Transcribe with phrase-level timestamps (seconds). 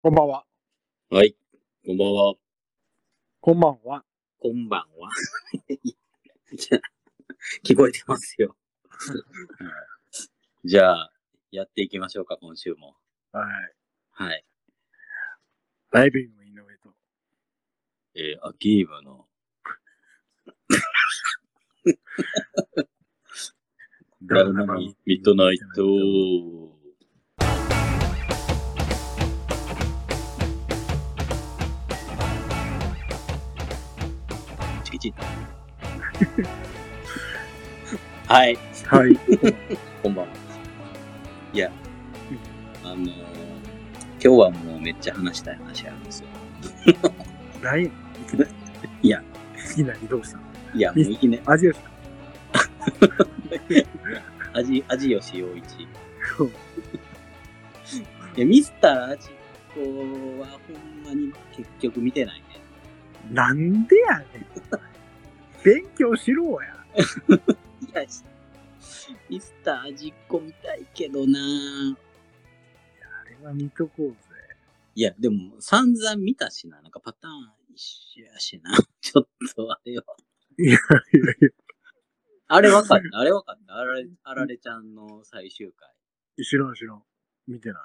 [0.00, 0.44] こんばんは。
[1.10, 1.34] はい。
[1.84, 2.34] こんばんは。
[3.40, 4.04] こんばんは。
[4.38, 5.10] こんばんは。
[6.54, 6.80] じゃあ
[7.64, 8.54] 聞こえてますよ。
[10.64, 11.12] じゃあ、
[11.50, 12.94] やっていきましょうか、今週も。
[13.32, 13.74] はい。
[14.10, 14.44] はい。
[15.90, 16.94] ライブインの井上と。
[18.14, 19.26] えー、アキーブの、
[24.22, 26.77] ダルナミミッドナイト。
[34.98, 35.26] チキチ
[38.26, 38.58] はい。
[38.86, 39.16] はい。
[40.02, 40.32] こんばんは。
[41.52, 41.70] いや、
[42.84, 46.28] あのー、今日はもうめっちゃ話したい話あるんですよ。
[47.62, 47.90] 何や
[49.02, 49.22] いや。
[49.72, 50.38] いきなりどうした？
[50.38, 51.78] のいや、もういきなり、味よし。
[54.52, 55.82] 味、味吉陽一。
[55.82, 55.88] い
[58.36, 59.28] や、ミスター味
[59.74, 59.80] 子
[60.40, 62.44] はほんまに結局見てないね。
[63.30, 64.28] なんでやねん。
[65.64, 66.68] 勉強しろや。
[66.96, 68.02] いや、
[69.28, 74.16] ミスター味子見たいけどなあれは見とこうぜ。
[74.94, 76.80] いや、でも散々見たしな。
[76.80, 78.70] なんかパターン一緒やしな。
[79.00, 80.04] ちょっとあれは。
[80.58, 80.78] いやいやい
[81.40, 81.48] や。
[82.48, 83.18] あれわかった。
[83.18, 83.76] あれわかった。
[83.76, 85.88] あられ、あられちゃんの最終回。
[86.44, 87.02] 知らん知らん。
[87.46, 87.82] 見てない。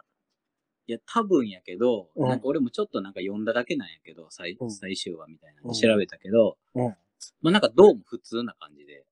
[0.87, 6.95] いや、多分やけど、うんなんか俺もちょっとなんか読んだだけなんやけど、最うん最終話みたいなうんの調べたけど、うん。
[7.41, 9.05] まあなんかどうも普通な感じで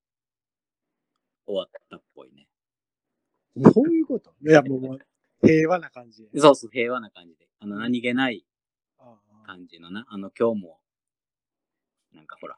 [1.45, 2.47] 終わったっぽいね。
[3.55, 4.33] どういうこと？
[4.41, 4.99] いや、もう
[5.45, 6.39] 平和な感じで。
[6.39, 7.47] そうそう、平和な感じで。
[7.59, 8.45] あの、何気ない
[9.45, 10.79] 感じのな、あの、今日も、
[12.13, 12.57] なんかほら、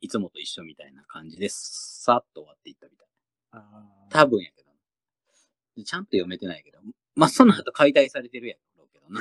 [0.00, 3.08] いつもと一緒みたいな感じで、さっと終わっていったみたい。
[3.52, 4.72] ああ多分やけど。
[5.84, 6.78] ちゃんと読めてないけど。
[7.14, 9.20] まあ、その後解体されてるやろうけどな。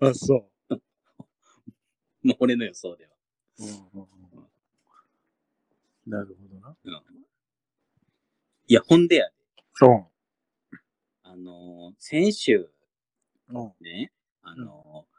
[0.10, 0.51] あ、そ
[2.28, 3.10] もう俺の予想では。
[3.58, 3.64] う。
[3.64, 4.48] うんうんうん
[6.04, 6.76] なるほどな。
[6.84, 6.92] うん。
[8.66, 9.34] いや、ほんでやで。
[9.74, 10.10] そ
[11.22, 12.68] あのー先週。
[13.80, 14.12] ね、
[14.42, 15.12] あのー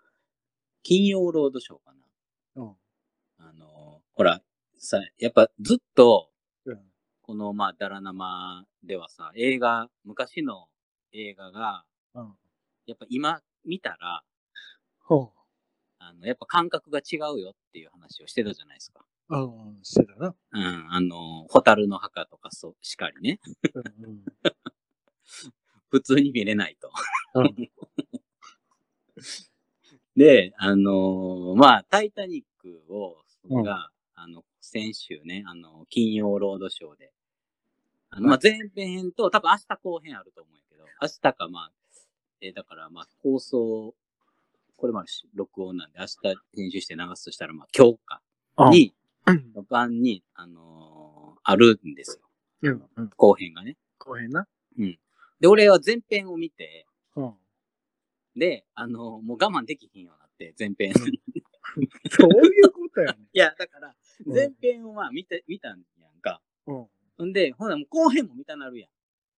[0.81, 2.06] 金曜ロードショーかな。
[2.63, 2.75] うん。
[3.38, 4.44] あのーほら、
[4.78, 6.30] さ、やっぱずっと、
[6.66, 6.92] うん。
[7.22, 10.68] この、まあ、ダラ生ではさ、映画、昔の
[11.13, 12.38] 映画が、うん。
[12.86, 14.24] やっぱ今見たら、
[15.00, 15.31] ほ
[16.09, 19.06] あの、やっぱ感覚が違うよっていう話をしてたじゃないですか。
[19.30, 19.36] う。
[19.38, 19.40] う
[19.80, 19.84] ん。
[19.84, 20.36] してたな。
[20.52, 23.40] うん、あの、ホタルの墓とかそう、しかりね。
[25.90, 26.92] 普通に見れないと。
[27.36, 27.69] うん
[30.16, 33.18] で、あのーまあ、タイタニックを、
[33.50, 37.12] うんが、あの、先週ね、あの、金曜ロードショーで、
[38.09, 41.72] あの、まあ、前編編と、多分明日後編あると思うんやけど、明日か、まあ、
[42.42, 43.96] えーだから、まあ、放送、
[44.76, 48.22] これまで録音なんで、明日編集して流すとしたら、まあ、今日か、
[48.56, 48.94] あに、
[49.26, 49.54] うん。
[49.70, 52.72] 晩に、あのーあるんですよ。
[52.72, 52.90] うん。
[52.96, 53.10] うん。
[53.18, 53.76] 後編がね。
[53.98, 54.48] 後編な。
[55.40, 56.86] で、俺は前編を見て、
[57.16, 57.34] うん。
[58.36, 60.94] で、あのーもう我慢できひんようになって、前編。
[60.94, 61.04] そ
[62.28, 63.20] ういうことやね。
[63.34, 63.88] いや、だから、
[64.26, 66.42] うん前編をまあ見て、見たんやんか。
[66.68, 66.88] うん。
[67.18, 68.90] ほんで、ほんならもう後編も見たなるやん。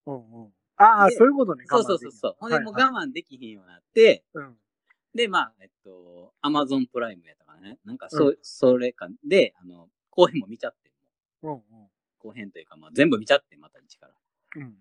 [0.05, 0.43] うん。
[0.43, 0.53] うん。
[0.77, 1.65] ああ、でそういうことね。
[1.67, 2.35] そうそうそうそう。
[2.39, 2.91] ほんで、もうが。
[2.91, 4.57] 我慢できひんようになって、うん。
[5.15, 7.79] で、まあ、えっと、アマゾンプライムやったからね。
[7.85, 10.91] なんか、そ、それか、で、あの、後編も見ちゃって、
[11.41, 11.63] うん。
[12.19, 14.13] 後編というか、まあ、全部見ちゃって、また一から。
[14.57, 14.75] うん。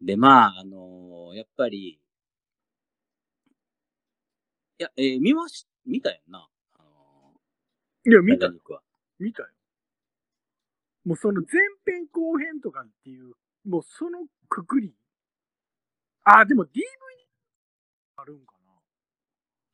[0.00, 2.00] で、まあ、あのーやっぱり、
[4.80, 6.48] いや、えー見まし、見たやんな。
[6.78, 7.40] あの
[8.04, 8.48] いや、ー、見た。
[9.20, 9.48] 見たよ。
[11.04, 13.34] もうその前編後編とかっていう、
[13.64, 14.94] もうそのくくり。
[16.24, 16.68] あ、でも DVD
[18.16, 18.57] あるんか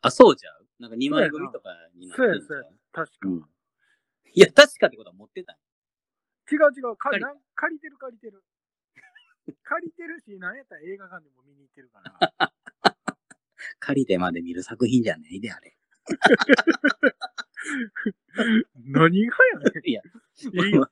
[0.05, 0.67] あ、そうじゃう？
[0.81, 3.29] なんか2枚組とかになってんじゃそうやうな確か。
[3.29, 3.49] うん。
[4.35, 5.57] いや、確かってことは持ってたん？
[6.53, 8.45] 違う違うか借りなん借りてる借りてる。
[9.65, 12.53] 借りてるし、なんやったら映画館でも見に行ってるから。
[13.81, 15.77] 借りてまで見る作品じゃないで、あれ。
[18.85, 19.89] 何がやねん。
[19.89, 20.03] いや、
[20.65, 20.91] いいよ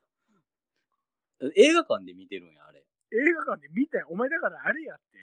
[1.57, 2.85] 映画館で見てるんや、あれ。
[3.13, 4.07] 映画館で見たよ。
[4.11, 5.21] お前だからあれやって。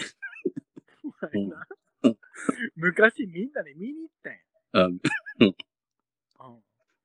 [1.03, 1.63] お前なうん
[2.75, 4.40] 昔みんなで見に行ったんや。
[4.74, 5.01] うん。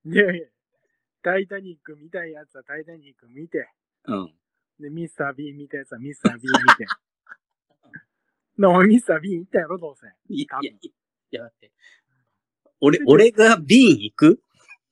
[0.04, 0.10] うん。
[0.10, 0.50] で、
[1.22, 3.68] タイタニック見たいやつはタイタニック見て、
[4.06, 4.34] うん。
[4.78, 6.86] で、ミスター・ビーン見たやつはミスター・ビーン見て。
[8.58, 10.06] な、 お前ミスター・ビーン行ったやろ、どうせ。
[10.28, 10.92] いやいや、い
[11.30, 11.72] や、待って。
[12.80, 14.42] 俺、俺がビーン行く？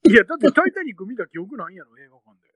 [0.05, 2.53] いや、だってタイタニック見た記憶ないんやろ、映画館で。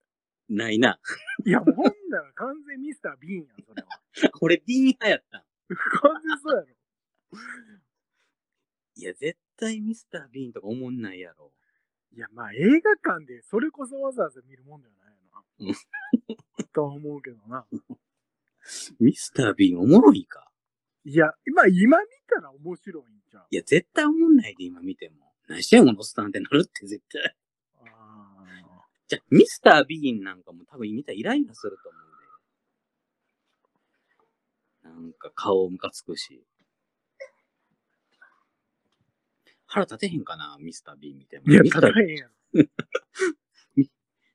[0.50, 1.00] ないな。
[1.46, 3.90] いや、もうほんだら完全ミスター・ビーンやん、それは。
[4.42, 5.44] 俺、ビーン派やったん。
[5.76, 6.68] 完全そうやろ。
[8.96, 11.52] いや、絶対ミスター・ビーンとか思んないやろ。
[12.14, 15.16] いや、まあ映画館でそれこそわざわざ見るもんではない
[15.68, 15.76] よ
[16.58, 16.66] な。
[16.74, 17.68] とは思うけどな。
[19.00, 20.52] ミスター・ビーンおもろいか。
[21.06, 23.48] いや、今、今見たら面白いんちゃう？
[23.50, 25.34] いや、絶対思んないで、今見ても。
[25.48, 27.36] 何してんのおっさんってなるって絶対。
[27.76, 32.02] あじゃあ、ミスター・ビーンなんかも多分見たらイライラすると思う
[34.84, 34.90] で。
[34.90, 36.44] なんか顔ムカつくし。
[39.68, 41.46] 腹立てへんかな、ミスター・ビーン見ても。
[41.46, 42.32] ーいや、ただへんやろ。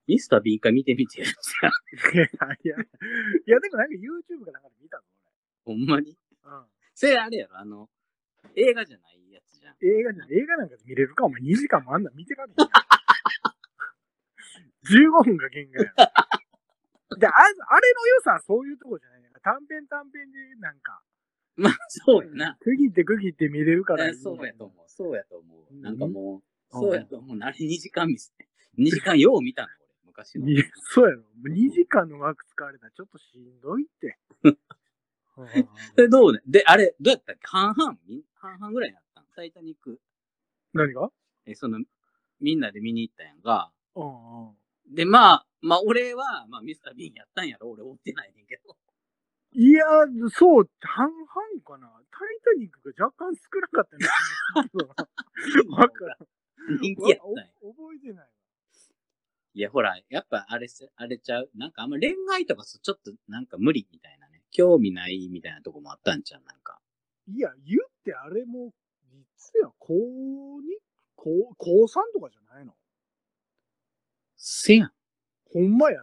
[0.06, 1.26] ミスター・ビーン一回見てみてや。
[1.26, 1.34] いや、
[2.24, 2.28] い
[2.64, 2.78] や、い
[3.46, 5.04] や、でもなんか YouTube かなんかで見たぞ、
[5.64, 6.16] ほんまに？
[6.44, 6.54] 俺。
[6.54, 6.66] うん。
[6.94, 7.88] それあれやろ、あの、
[8.56, 9.76] 映画じゃないやつじゃん。
[9.80, 12.68] 映画じゃん、映画なんかで見れるか、お前2時間もあんなん見てられへんやん。
[15.22, 15.96] 15分が限界やろ。
[17.16, 21.02] で、ああれの良さはそういうとこじゃないね短編短編でなんか、
[21.56, 22.56] まあ、そうやな。
[22.60, 24.84] 区切って区切って見れるからいいえそうやと思う。
[24.88, 25.74] そうやと思う。
[25.74, 27.38] うんなんかもう、うんそうやと思う。
[27.42, 28.48] あれ2時間見せて。
[28.78, 29.94] 2時間よう見たの、俺。
[30.06, 30.48] 昔の。
[30.48, 30.64] いや
[30.94, 31.20] そうやろ。
[31.20, 34.18] もう2時間の枠使われたらちょっとしんどいって。
[34.44, 34.58] うん
[35.94, 36.40] それどうね？
[36.46, 37.40] で、あれ、どうやったっけ？
[37.46, 37.98] 半々？
[38.06, 39.98] み半々ぐらいになったんタイタニック。
[40.74, 41.10] 何が？
[41.46, 41.82] え、その、
[42.40, 43.72] みんなで見に行ったやんか。
[43.94, 44.52] うんう
[44.90, 44.94] ん。
[44.94, 47.70] で、まあ、まあ、俺は、まあ、ミスター・ビーンやったんやろ？
[47.70, 48.76] 俺追ってないねんけど。
[49.54, 49.84] いや、
[50.30, 51.88] そう、半々かな。
[52.10, 54.06] タイタニックが若干少なかったね。
[55.76, 56.78] わからん。
[56.80, 57.24] 人気やった
[57.66, 58.30] 覚えてないわ。
[59.54, 61.50] いや、ほら、やっぱあれせ、あれちゃう？
[61.54, 64.42] なんかあんま恋愛とかすちょっとなんか無理みたいなね。
[64.50, 66.42] 興味ないみたいなとこもあったんちゃう？
[66.44, 66.80] なんか。
[67.28, 68.72] いや、言ってあれも、
[69.10, 70.78] 実や、高2、
[71.16, 72.74] 高、高3とかじゃないの？
[74.36, 74.92] せやん。
[75.52, 76.02] ほんまや。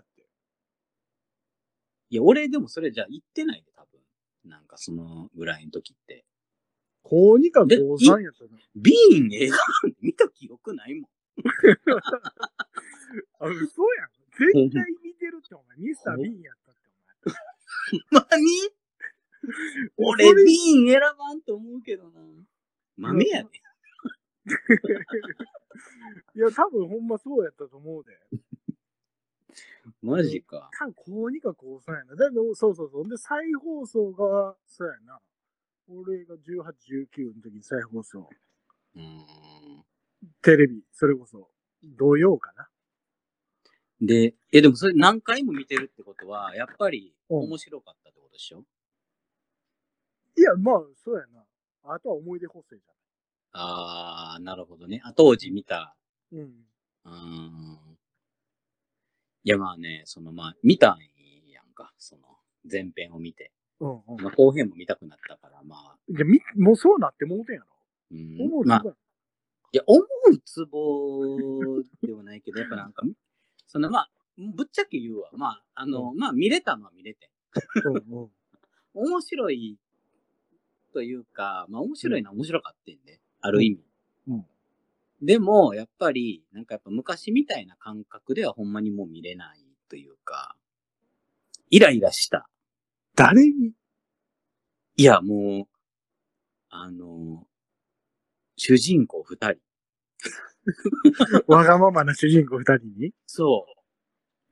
[2.09, 4.01] いや、俺でもそれじゃ言ってないで、多分。
[4.45, 6.25] なんかそのぐらいの時って。
[7.03, 8.49] 高2か高で3やったな。
[8.75, 9.57] ビーン映画
[10.01, 11.09] 見た記憶ないもん。
[13.39, 14.09] あ、嘘やん。
[14.37, 15.77] 絶対見てるって、お前。
[15.77, 16.81] ミスター・ビーンやったって、
[18.11, 18.29] 何お前。
[19.97, 22.21] 俺それビーン選ばんと思うけどな。
[22.97, 23.49] 豆やで。
[26.35, 28.19] いや、多分ほんまそうやったと思うで。
[30.01, 30.69] マジか。
[30.79, 32.15] 多分高2か高3やな。
[32.15, 33.09] だけど、そうそうそう。
[33.09, 35.19] で、再放送が、そうやな。
[35.87, 38.29] 俺が18、19の時に再放送。
[38.95, 39.83] うーん。
[40.41, 41.49] テレビ、それこそ、
[41.83, 42.69] 土曜かな。
[44.01, 48.63] で、え、でもそれ何回も見てるってことは、やっぱりうん面白かったってことでしょ、
[50.37, 51.43] いや、まあ、そうやな。
[51.83, 52.81] あとは思い出補正じ
[53.51, 55.01] あー、なるほどね。
[55.03, 55.95] あ、当時見た。
[56.31, 56.39] ゃん。
[56.39, 56.65] うん。
[57.05, 57.88] うーん。
[59.43, 60.97] いや、まあね、そのまあ、見たん
[61.51, 61.93] やんか。
[61.97, 62.23] その、
[62.69, 63.51] 前編を見て。
[63.79, 64.21] うんうん。
[64.21, 65.95] まあ、後編も見たくなったから、まあ。
[66.09, 67.67] じゃみ、もうそうなってもうてんやろ。
[68.11, 68.85] うん思うまあ、つ
[69.73, 71.21] いや、思うツボ
[72.01, 73.03] ではないけど、やっぱなんか、
[73.67, 75.29] そのまあ、ぶっちゃけ言うわ。
[75.33, 77.29] まあ、あの、まあ、見れたのは見れて。
[77.85, 78.29] うんうん。
[78.95, 79.77] 面白い
[80.93, 83.83] というか、まあ面白いのは面白かったんで、ある意味。
[84.27, 84.45] うん
[85.21, 90.55] でも、やっぱり、なんかやっぱ昔みたいな感覚ではほんまにもう見れないというか、
[91.69, 92.49] イライラした。
[93.15, 93.73] 誰に？
[94.95, 95.67] いや、もう、
[96.69, 97.45] あの、
[98.55, 99.59] 主人公二人。
[101.47, 103.13] わがままな主人公二人に？
[103.27, 103.65] そ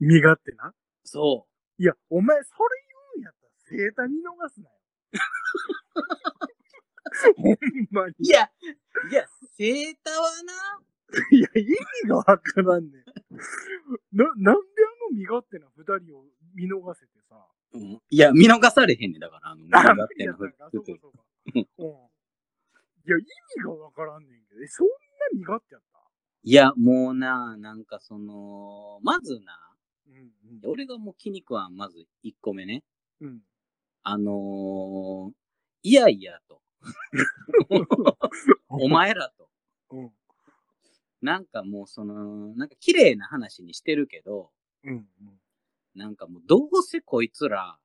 [0.01, 0.73] う、身勝手な？
[1.03, 1.47] そ
[1.79, 2.83] いや、お前それ
[3.15, 4.75] 言うんやったら生誕見逃すなよ。
[7.35, 7.57] ほん
[7.91, 8.13] まに。
[8.19, 8.23] う。
[8.23, 8.49] いや、
[9.09, 10.53] いや、セータはな、
[11.31, 11.65] いや、意
[12.03, 13.03] 味がわからんねん。
[14.11, 14.53] な、なんであ
[15.11, 17.45] の身勝手な二人を見逃せてさ。
[17.73, 21.19] うん、いや、見逃されへんねんだから、あの、あ、だってな無理やったんかそうかそうか。
[21.53, 21.61] うん。
[21.61, 23.21] いや、意
[23.57, 24.93] 味がわからんねんけど、え、そんな
[25.33, 25.99] 身勝手やった？
[26.43, 29.59] いや、もうな、なんかその、まずな、
[30.07, 30.31] うん
[30.65, 32.83] 俺がもう気に食わん、まず1個目ね。
[33.21, 33.27] うん。
[33.27, 33.41] うん。
[34.03, 35.33] あのー、
[35.83, 36.61] いやいやと。
[38.69, 39.49] お前らと。
[39.91, 40.11] うん。
[41.21, 44.51] なんかもうその、なんか綺麗な話にしてるけど、
[44.83, 45.07] うん。
[45.95, 47.79] なんかもうどうせこいつら、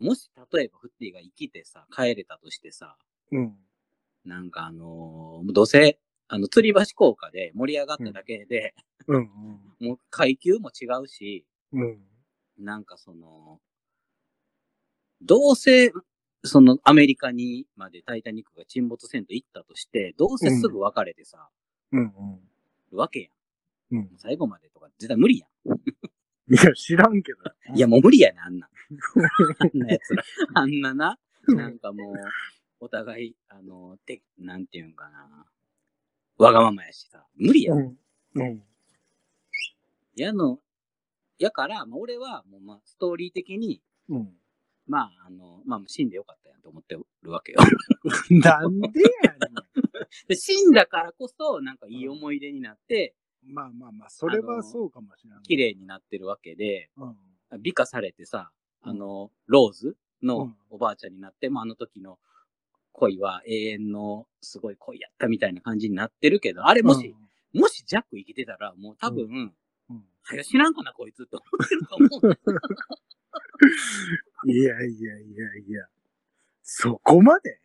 [0.00, 2.96] もし例えばフッティが生きてさ、帰れたとしてさ、
[3.32, 3.58] うん。
[4.24, 8.74] なんかあのーどうせ、あの、吊り橋効果で盛り上がっただけで、
[9.08, 9.28] うん。
[9.80, 12.06] もう階級も違うし、うん。
[12.58, 13.60] なんかその、
[15.22, 15.92] どうせ、
[16.42, 21.48] そのアメリカにまでタイタニックが沈没せんと行ったとして、どうせすぐ別れてさ、
[21.92, 22.12] うん。
[22.92, 23.20] るわけ
[23.92, 24.00] やん。
[24.00, 24.10] うん。
[24.16, 25.46] 最後までとか絶対無理や
[26.50, 27.38] いや、知らんけど。
[27.72, 27.76] ん。
[27.76, 28.70] いや、もう無理やねん、あんなん。
[29.58, 30.24] あんなやつら。
[30.54, 31.18] あんなな、
[31.48, 32.16] なんかもう、
[32.80, 35.46] お互い、あの、て、なんていうんかな。
[36.38, 37.26] わがままやしさ。
[37.36, 37.74] 無理や。
[37.74, 37.98] うん。
[38.34, 38.62] うん。
[40.16, 40.60] やの、
[41.38, 44.39] やから、まあ、俺は、もう、まあ、ストーリー的に、うん。
[44.90, 47.60] まあ、あの、まあ、死んでよかったやんと思ってるわけよ。
[48.42, 48.88] なんで
[49.22, 49.38] やね
[50.26, 53.14] で 死んだからこそ、なんかいい思い出になって、
[53.46, 53.54] ん。
[53.54, 55.42] まあまあまあ、それはそうかもしれない。
[55.44, 57.16] 綺麗になってるわけで、うん。
[57.62, 58.50] 美化されてさ、
[58.82, 62.18] あの、ローズうのんおばあちゃんになって、まあ、あの時の
[62.92, 67.14] 恋は永遠のすごい恋やったみたいな感じになってるけど、あれもし、
[67.54, 69.54] もしジャック生きてたら、もう多分、
[69.88, 72.38] うん、はよ知らんかな、こいつって思ってると思う。
[74.46, 75.86] いやいやいやいや。
[76.62, 77.60] そこまで？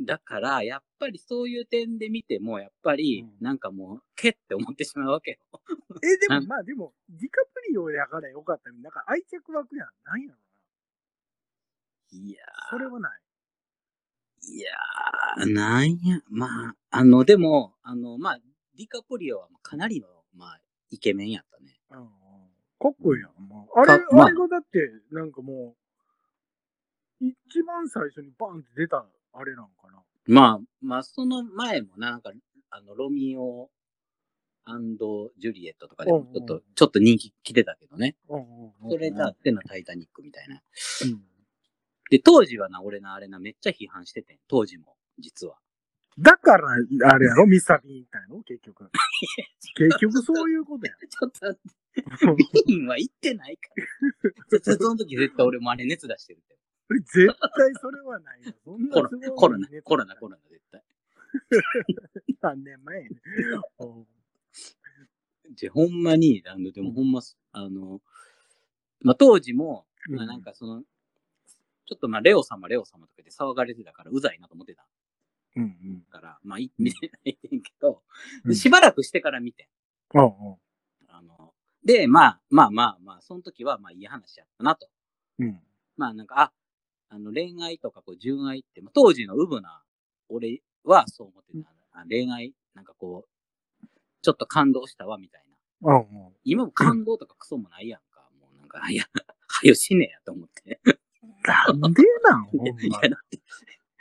[0.00, 5.38] だから、やっぱりそういう点で見ても、やっぱりう、んなんかもう、けって思ってしまうわけよ。
[6.02, 9.88] え、でもまあでも、ディカプリオやからよかったなんか愛着湧くやん。
[10.04, 10.38] なんやろ
[12.12, 12.52] いやな。
[12.70, 13.20] それはない。
[14.48, 18.38] ー、いやー、なんや、まあ、あの、でも、あの、まあ、
[18.76, 21.80] ディカプリオはかなりの、まあ、イケメンやったね。
[21.90, 22.08] うんうん。
[22.78, 23.48] かっこいいやん。
[23.48, 25.74] もうあれ、かまああれがだって、なんかも
[27.20, 30.02] う、一番最初にバンって出た、あれなんかな。
[30.26, 32.32] まあ、まあ、その前もな、なんか、
[32.70, 33.70] あの、ロミオ
[35.38, 38.16] ジュリエットとかでもちょっと、うんうんちょっと人気来てたけどね。
[38.28, 40.60] うんうんうんそれだってのタイタニックみたいな。
[41.04, 41.22] うん
[42.10, 44.38] で、当時はな、俺な、あれな、めっちゃ批判しててん。
[44.46, 45.56] 当時も、実は。
[46.18, 47.46] だから、あれやろ？
[47.46, 48.42] ミスター・ビーンみたいの？
[48.42, 48.90] 結局。
[49.76, 50.92] 結局そういうことや。
[51.08, 53.68] ちょっと待って、ビーンは行ってないか
[54.50, 54.60] ら。
[54.62, 56.56] そその時絶対俺もあれ熱出してるって。
[57.12, 58.52] 絶対それはないよ。
[58.64, 59.02] そんなコ
[59.48, 60.82] ロナ熱、コロナ、コロナ、絶対。
[62.42, 63.16] 何年前やね
[63.80, 64.06] うん
[65.54, 67.20] じゃ、ほんまに、あの、でもほんま、
[67.52, 68.00] あの、
[69.00, 74.86] まあ、当時も、うんまあ、なんかその、ちょっとまあ、レオ様、レオ様とかで騒がれてたから、うざいなと思ってた
[75.56, 76.02] うんうん。
[76.10, 78.02] から、まあ、い見てないねんけど、
[78.44, 80.18] うんしばらくしてから見てん。
[80.18, 80.56] うんうん
[81.08, 81.52] あの、
[81.84, 84.88] で、まあ、まあまあまあ、その時は、まあ、いい話やったなと。
[85.38, 85.60] うん。
[85.96, 86.52] まあ、なんか、あ、
[87.08, 89.82] あの、恋愛とか、こう、純愛って、まあ、当時のウブな、
[90.28, 92.00] 俺はそう思ってた。
[92.00, 93.86] あ恋愛、なんかこう、
[94.22, 95.44] ちょっと感動したわ、みたい
[95.82, 95.90] な。
[95.90, 96.32] うんうん。
[96.44, 98.28] 今も感動とかクソもないやんか。
[98.40, 99.04] もうなんか、いや、
[99.46, 100.80] はよ死ねやと思って。
[101.44, 102.44] なんでなん
[102.80, 103.38] いまや、だって、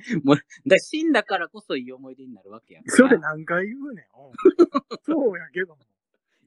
[0.23, 2.95] もう、だ死んだからこそいい思い出になるわけやんか。
[2.95, 4.05] それ何回言うねん。
[4.27, 4.33] うん
[5.05, 5.77] そうやけども。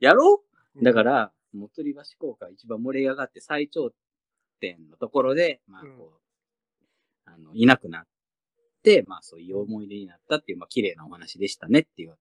[0.00, 0.42] やろ？
[0.74, 3.92] うだから、もつり橋効果一番盛り上がって最頂
[4.60, 6.20] 点のところで、まあ、こう、
[7.24, 8.06] あの、いなくなっ
[8.82, 12.16] て、まあ、そういう思い出になったっていう、まあ、綺麗なお話でしたねっていう、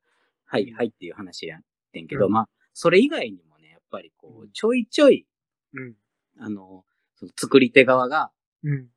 [0.45, 1.61] はい、はいっていう話やっ
[1.91, 5.25] てんけど、うんまあ、それ以外にもね、やっぱりこうんう、ちょいちょい、
[5.73, 5.95] うん。
[6.39, 8.31] あの、その作り手側が、
[8.63, 8.89] うん。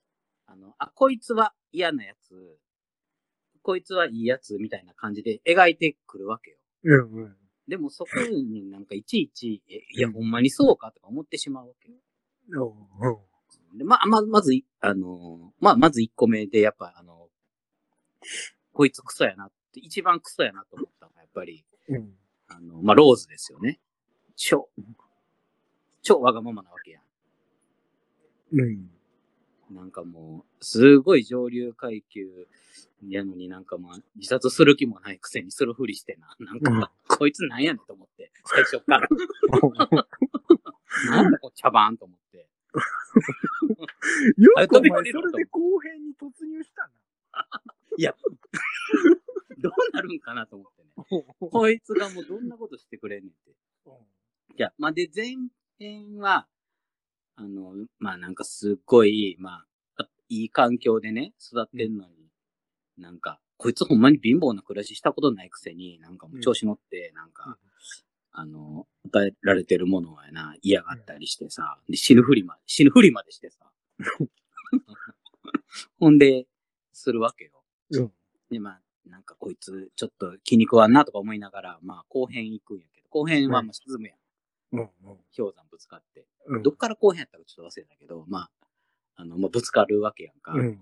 [0.46, 2.58] あの、あ、こいつは嫌なやつ、
[3.62, 6.56] こいつはいいやつみたいな感じで描いてくるわけよ。
[6.84, 7.36] うんうん。
[7.68, 11.98] でもそこになんかいちいち、えいや、うんほんまにそうかとか思ってしまうわけよ。
[13.00, 13.14] うんう
[13.74, 13.78] ん。
[13.78, 17.28] で、まあ、ま、まずい、あのーまあ、まず一個目で、やっぱ、あの
[18.72, 22.14] こいつクソやなって、一番クソやなと思ったのが、やっぱり、うん。
[22.48, 23.80] あの、まあ、ローズですよね。
[24.36, 24.70] 超、
[26.02, 27.00] 超わがままなわけや
[28.52, 28.90] うん。
[29.72, 29.76] ん。
[29.76, 32.46] なんかもう、すごい上流階級
[33.06, 36.36] やのになんかまあ、自殺する気もないくせにするふりしてな。
[36.44, 39.08] なんか、うんこいつなんやねんと思って、最初から。
[41.10, 42.46] なんだこう茶番と思って。
[44.36, 46.90] よくお前それで後編に突入した
[47.96, 48.14] いや、
[49.58, 50.88] どうなるんかなと思ってね。
[50.96, 51.34] な。
[51.50, 53.50] こいつがもうどんなことしてくれんねんって。
[53.50, 53.54] い
[54.62, 55.36] や、まあ、で、前
[55.78, 56.46] 編は、
[57.38, 59.64] あの、まあなんかすっごい、ま
[59.96, 62.12] あ、あいい環境でね、育ってんのに、
[62.98, 67.68] なんか、こいつほんまに貧乏な暮らししたことないくせに、なんかもう調子乗って、なんか、うん
[68.32, 73.68] あの、与えられてるものはな、嫌がったりしてさ、で死ぬふりまで、死ぬふりまでしてさ。
[75.98, 76.46] ほんで、
[76.92, 77.64] するわけよ。
[77.90, 78.12] うん。
[78.48, 84.18] で、まあ、なんかこいつ、ちょっと気に食わんなとか思いながら、まあ、後編行くんやけど、後編はまあ沈むやん。
[84.72, 84.90] うん。
[85.36, 86.26] 氷山ぶつかって。
[86.46, 86.62] うん。
[86.62, 88.50] どっから後編やったかちょっと忘れたけど、まあ、
[89.16, 90.52] あの、まあ、ぶつかるわけやんか。
[90.52, 90.78] うん。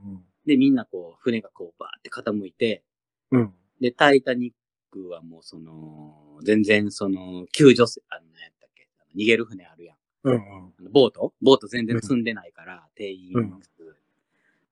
[0.46, 2.82] で、みんなこう、船がこう、バーって傾いて、
[3.30, 3.54] うん。
[3.80, 4.52] で、タイタニッ
[4.90, 9.96] クはもうその、全然その、救助せ、あの、何やったっけ、あの逃げる船あるやん。
[10.24, 10.34] うん。
[10.36, 11.32] あのボート？
[11.40, 13.60] ボート全然積んでないから、定員、うん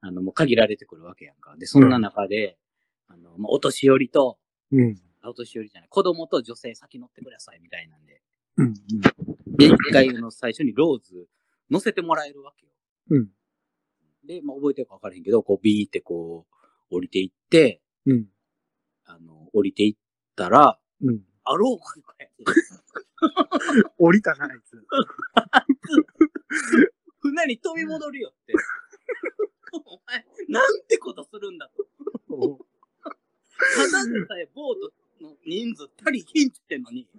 [0.00, 1.56] あの、もう限られてくるわけやんか。
[1.56, 2.58] で、そんな中で、
[3.08, 4.38] あの、まあ、お年寄りと、
[4.70, 5.00] うん。
[5.22, 8.20] あお年寄りじゃない、子供と女性先乗ってくださいみたいなんで。
[8.56, 8.74] うん。
[9.56, 11.26] で、一回の最初にローズ
[11.70, 12.72] 乗せてもらえるわけよ。
[13.10, 13.28] うん。
[14.26, 16.46] で、まあ、覚えてるか分からへんけど、こう、ビーってこ
[16.90, 18.26] う、降りていって、うん。
[19.06, 19.96] あの、降りていっ
[20.36, 21.20] たら、うん。
[21.44, 22.44] あろうかかやで
[23.98, 24.82] 降りたな、あいつ。
[27.20, 28.54] 船に飛び戻るよって。
[29.84, 31.86] お前、なんてことするんだと。
[32.34, 32.58] お
[33.76, 34.76] ただでさえボー
[35.20, 37.16] トの人数足りひんってんのに、あ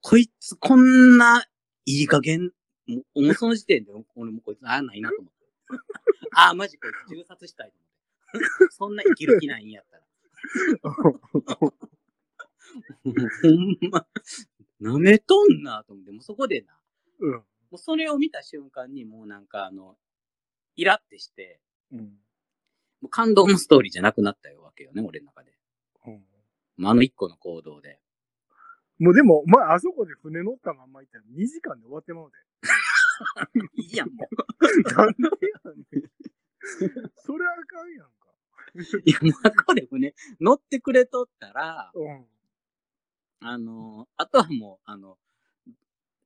[0.00, 1.44] こいつこんな
[1.84, 2.52] いい加減、
[2.88, 5.46] もうその時点で俺もこいつああないなと思って。
[6.32, 7.76] ああ、マジこいつ銃殺したいと
[8.34, 8.74] 思って。
[8.74, 10.02] そんな生きる気ないんやったら。
[11.52, 11.68] ほ
[13.48, 14.06] んま、
[14.80, 16.78] 舐めとんなと思って、もうそこでな、
[17.20, 17.32] うん。
[17.32, 19.96] もうそれを見た瞬間にもうなんかあの、
[20.76, 22.00] イラってして、うん。
[23.00, 25.52] もう感動のストーリーじゃなくなったよわけよね、俺の中で。
[26.06, 26.24] うん
[26.76, 27.98] まあ、あの一個の行動で。
[28.98, 32.30] もうでも、お前、あそこで船乗ったまんまいったら2時間で終わってまう
[33.74, 34.26] いいやん、も
[34.60, 34.94] で。
[34.94, 35.18] なんで
[35.64, 37.10] やねん。
[37.16, 38.10] それはあかんやんか。
[38.74, 38.82] う。
[39.04, 42.26] いや、もうこれ船乗ってくれとったら、うん。
[43.40, 45.18] あの、あとはもう、あの、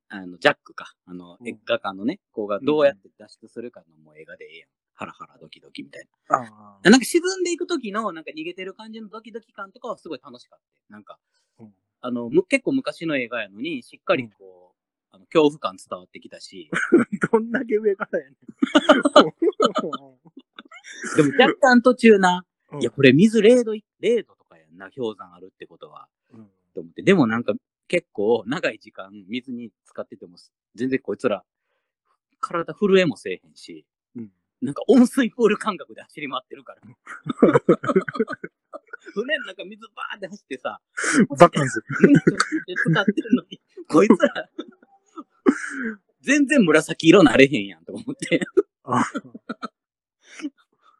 [0.09, 0.93] あの、ジャックか。
[1.05, 4.69] あの、うん映画館のね、子がどうやって脱出するかのもう映画でええやん。
[4.93, 6.91] ハラハラドキドキみたいあな。
[6.91, 10.93] なんか沈んでいく時の、なんか逃げてる感じのドキドキ感とかはすごい楽しかった。
[10.93, 11.17] なんか、
[11.59, 16.69] うんあの、む結構昔の映画やのに、しっかりこう、あの恐怖感伝わってきたし、
[17.31, 18.35] どんだけ上からやね
[21.15, 22.45] でも若干途中な、
[22.77, 22.81] ん。
[22.81, 26.07] いや、これ水0度い、0度とかやんな、氷山あるってことは。
[26.33, 27.03] うん、と思って。
[27.03, 27.53] でもなんか
[27.87, 30.37] 結構長い時間水に浸かってても
[30.75, 31.43] 全然こいつら
[32.39, 34.31] 体震えもせえへんし、うん
[34.61, 36.81] なんか温水プール感覚で走り回ってるから。
[39.13, 40.81] 船の中水バーって走ってさ、
[41.39, 41.81] バカンス。
[42.65, 44.49] で使ってるのに、こいつら、
[46.21, 48.41] 全然紫色なれへんやんと思って。
[48.83, 49.03] あ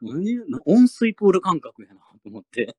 [0.01, 2.75] 何な温水プール感覚やなと思って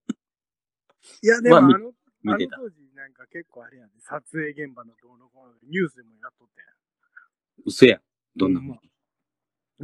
[1.23, 2.57] いや、でもあまあの、あ見てた。
[2.59, 6.63] の当時なんか結構あれやね、撮影現場のどうのこうのニュースでもやっとって
[7.65, 8.01] 嘘やん。
[8.37, 8.77] どんなもん。
[8.77, 8.93] うん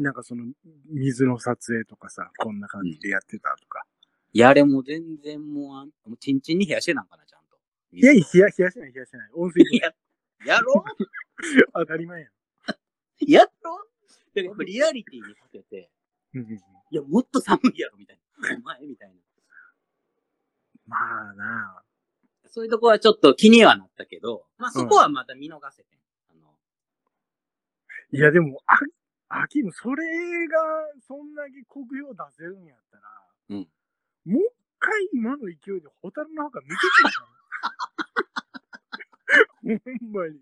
[0.01, 0.45] なんかその
[0.91, 3.85] 水の撮影とかさ、こんな感じでやってたとか。
[4.33, 7.57] いや、あれもう全然もうあん、もうチンチンに冷やしてなんかな、ちゃんと。
[7.93, 9.31] いや、冷や、冷やしてない、冷やしてない。
[9.35, 9.95] 温水プーいや、
[10.57, 10.85] やろ
[11.75, 12.33] 当たり前やん。
[13.27, 13.89] やろう
[14.35, 15.91] だやっぱリアリティにかけて、
[16.91, 18.57] いや、もっと寒いやろ、みたいな。
[18.57, 19.15] お前、みたいな。
[20.87, 21.83] まあな
[22.47, 25.99] そういうとこはちょっと気にはなったけど、まあそこはまた見逃せてん。
[26.31, 26.55] あの、
[28.11, 28.79] いや、でも、あ、
[29.29, 30.59] アキム、それが、
[31.07, 33.03] そんだけ国評出せるんやったら、
[33.51, 33.69] うん。
[34.25, 36.81] もう一回今の勢いでホタルの墓見てく
[39.69, 40.41] れほんまに。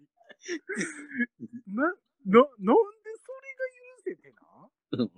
[1.67, 4.69] な、な、なんでそれが許せてな？
[4.93, 5.11] うん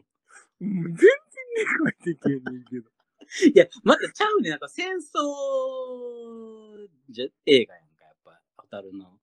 [0.60, 1.06] うん全然
[1.56, 2.90] 理解できへんねんけど。
[3.54, 4.50] いや、またちゃうね。
[4.50, 9.18] なんか戦争じゃ映画やんか、やっぱ、ホタルの。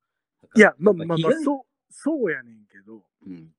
[0.55, 3.03] いや、まあまあまあ、そう、そうやねんけど。
[3.25, 3.51] うん。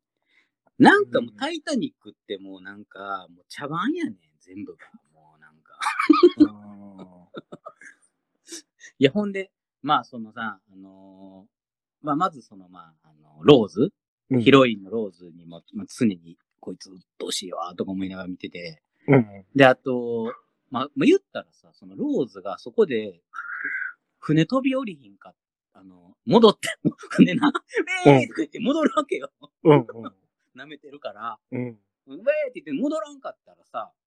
[0.79, 4.87] なんかもう、タイタニックってもうなんか、もう茶番やねん、全部が。
[8.99, 9.51] いや、ほんで、
[9.83, 13.93] まあ、そのさ、あのーまあ、まずその、まあ、あの、ローズ、
[14.31, 19.45] うんヒロインのローズにも、まあ、常に、こいつ、うっとうしいわ、とか思いながら見てて、うん。
[19.55, 20.33] で、あと、
[20.69, 23.21] まあ、まあ、言ったらさ、そのローズがそこで、
[24.19, 25.33] 船飛び降りひんか、
[25.75, 26.69] あの、戻って、
[27.11, 27.53] 船な、
[28.05, 29.31] ウェーイって言って戻るわけよ。
[29.63, 29.87] うん。
[30.57, 31.61] 舐めてるから、うん。
[31.61, 34.06] ウェーイって言って戻らんかったらさ、うん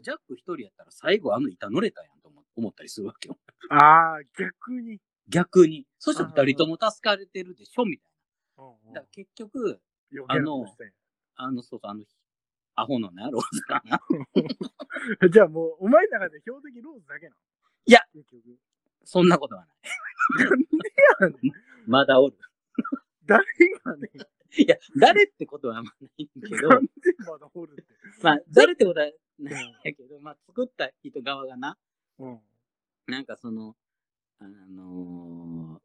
[0.00, 3.38] ジャック一人やったら最後あの板乗れたやんと思思ったりするわけよ。
[3.70, 5.00] ああ、逆に。
[5.28, 5.86] 逆に。
[5.98, 8.10] そしたら二人とも助かれてるでしょみたい
[8.58, 8.92] な。
[8.94, 9.80] だから結局、
[10.12, 10.92] 余計なことしたんや
[11.36, 12.04] あの、そうそう、あの、
[12.76, 14.00] アホのね、ローズがな。
[15.30, 17.36] じゃあもう、お前の中で標的ローズだけなの？
[17.86, 18.00] いや。
[19.04, 19.72] そんなことはな
[20.44, 20.48] い。
[20.48, 20.66] なんで
[21.20, 21.52] やねん。
[21.86, 22.36] まだおる。
[23.24, 23.44] 誰
[23.84, 24.08] がね
[24.58, 26.90] いや、誰ってことはあんまないけどな、んで
[27.26, 27.84] まだ掘るって。
[28.22, 29.06] まあ、誰ってことは
[29.38, 31.78] ないん やけど、まあ、作った人側がな、
[32.18, 32.40] うん。
[33.06, 33.76] なんかその、
[34.38, 35.80] あの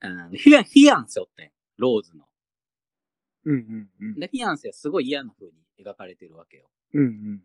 [0.00, 2.28] ー、あのフィアン、フィアンセおってん、ローズの。
[3.44, 4.20] うんうんうん。
[4.20, 6.70] で、フィアンセはすごい嫌な風に描かれてるわけよ。
[6.94, 7.42] うん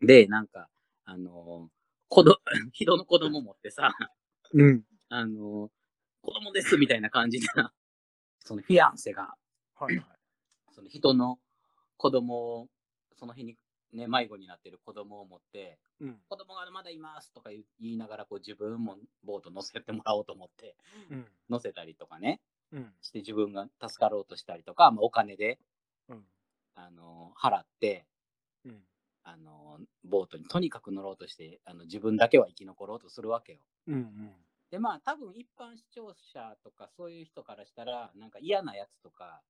[0.00, 0.06] うん。
[0.06, 0.68] で、なんか、
[1.04, 1.72] あのー、
[2.08, 2.40] 子ど、
[2.72, 3.94] 人の子供持ってさ、
[4.52, 4.84] うん。
[5.08, 5.70] あのー、
[6.22, 7.72] 子供ですみたいな感じでな、
[8.40, 9.34] そのフィアンセが、
[9.74, 10.06] はいはい。
[10.72, 11.38] その人の
[11.96, 12.68] 子供を、
[13.20, 13.54] その日に
[13.92, 16.16] ね、迷子になってる子供を持って、うん。
[16.28, 20.74] 子供がまだいますとか言い言いながら、こう自分もボート乗せてもらおうと思って、
[21.10, 21.26] うん。
[21.50, 22.40] 乗せたりとかね。
[22.72, 22.92] うん。
[23.02, 25.58] して自分が助かろうとしたりとか、まあ、お金で、
[26.08, 26.24] うん。
[26.76, 28.06] あの払って、
[28.64, 28.78] うん。
[29.22, 33.58] あのボートにとにかく乗ろうとしてあの自分だけは生き残ろうとするわけよ。
[33.88, 33.94] うん。
[33.94, 34.32] うん。
[34.70, 39.42] でまあ多分一般視聴者とかそういう人からしたらなんか嫌なやつとか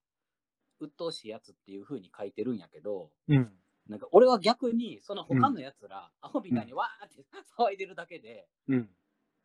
[0.80, 3.52] 鬱陶しいやつっていう風に書いてるんやけどうん。
[3.88, 7.24] なんか俺は逆にその他のやつら、アホみたいにわーって
[7.58, 8.90] 騒いでるだけで、うん。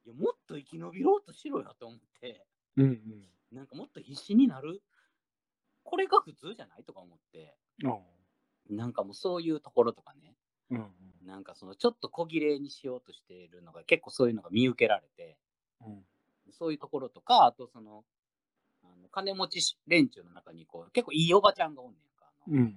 [0.06, 2.46] いやもっと生き延びろうとしろよと思って
[2.78, 3.28] うん。
[3.52, 4.84] なんかもっと必死になる
[5.84, 8.78] これが普通じゃないとか思ってうん。
[8.78, 10.38] なんかもうそういうところとかね
[10.70, 10.94] うん。
[11.24, 15.40] なんかそのちょっと小切れにしようとしているのが結構そういうのが見受けられて
[15.82, 16.06] うん。
[16.52, 18.15] そういうところとかあとそのあ
[19.06, 22.76] の金持ち連中の中にこう結構いいおばちゃんがおんねんかあの,、うん。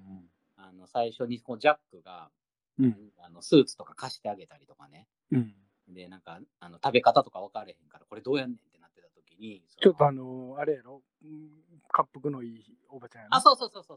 [0.56, 2.30] あの最初にこうジャックが、
[2.78, 2.96] うん。
[3.18, 5.54] あのスーツとか貸してあげたりとかねうん。
[5.88, 11.02] でなんかあの食べ方とか分かれへんからこれどうやんねんってなってた時にちょっとあのー、あれやろ？
[11.24, 11.48] うん
[11.96, 13.38] 滑腹のいいおばちゃんやな。
[13.38, 13.96] あそうそうそうそう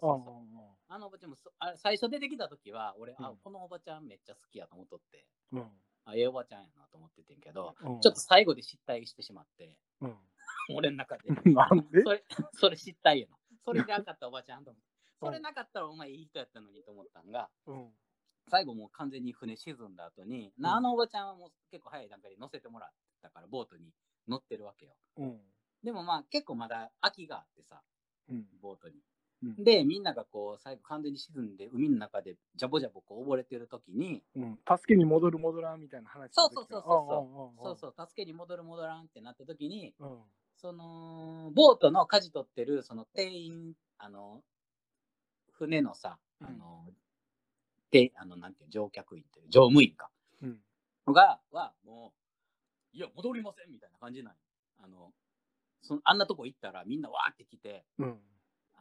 [0.88, 5.64] あのおばちゃんもそあ最初出てきた時は俺、あうんこのおばちゃんめっちゃ好きやと思っとってうん。
[6.06, 8.00] あええおばちゃんやなと思っててんけどうん。
[8.00, 10.16] ちょっと最後で失態してしまってうん。
[10.76, 11.30] 俺の中で。
[11.52, 12.02] なんで？
[12.04, 12.24] それ
[12.54, 13.38] それ失態やな。
[13.66, 14.88] それでなかったおばちゃんと思って。
[15.20, 17.96] それなかったらお前いい人やったのにと思ったんがうん。
[18.50, 20.76] 最後もう完全に船沈んだ後に、なうん。
[20.78, 22.90] あのおばちゃんはもう結構早い段階で乗せてもらっ
[23.22, 23.94] たからボートに
[24.28, 24.96] 乗ってるわけよ。
[25.18, 25.42] うん。
[25.84, 27.84] でもまあ結構まだ空きがあってさ
[28.30, 28.48] うん。
[28.60, 28.96] ボートに。
[28.96, 29.02] うん
[29.58, 34.60] でみんながこう最後完全に沈んで海の中でジャボジャボこう溺れてる時にうん。
[34.68, 40.12] 助けに戻る戻らんみたいな話そうそうそうそうそそうそう助けに戻る戻らんってなった時にうん。
[40.12, 40.18] うん。
[40.58, 44.44] そのボートの舵取ってるその店員あの
[45.54, 46.86] 船のさあの、
[47.92, 50.10] であのなんていう乗客員という乗務員か
[50.44, 50.60] うん。
[51.14, 52.14] がはも
[52.94, 54.40] ういや戻りませんみたいな感じなんよ
[54.84, 55.12] あの
[55.82, 58.20] そのあんなとこ行ったらみんなわーって来てうん。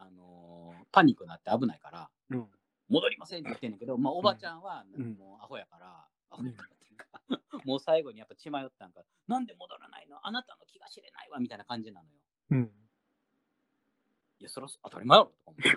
[0.03, 2.49] あのパニックになって危ないからうん。
[2.89, 7.07] 戻りませんって言ってんねんけど、まあ、おばちゃんはうんもうアホやから、アホやからっていうか
[7.65, 10.27] もう最後にやっぱ血迷ったんかなんで戻らないの？
[10.27, 12.15] あなたの気が知れないわみたいな感じなのよ
[12.51, 12.73] うん。
[14.41, 15.71] いや、それは当たり前やろとか思って。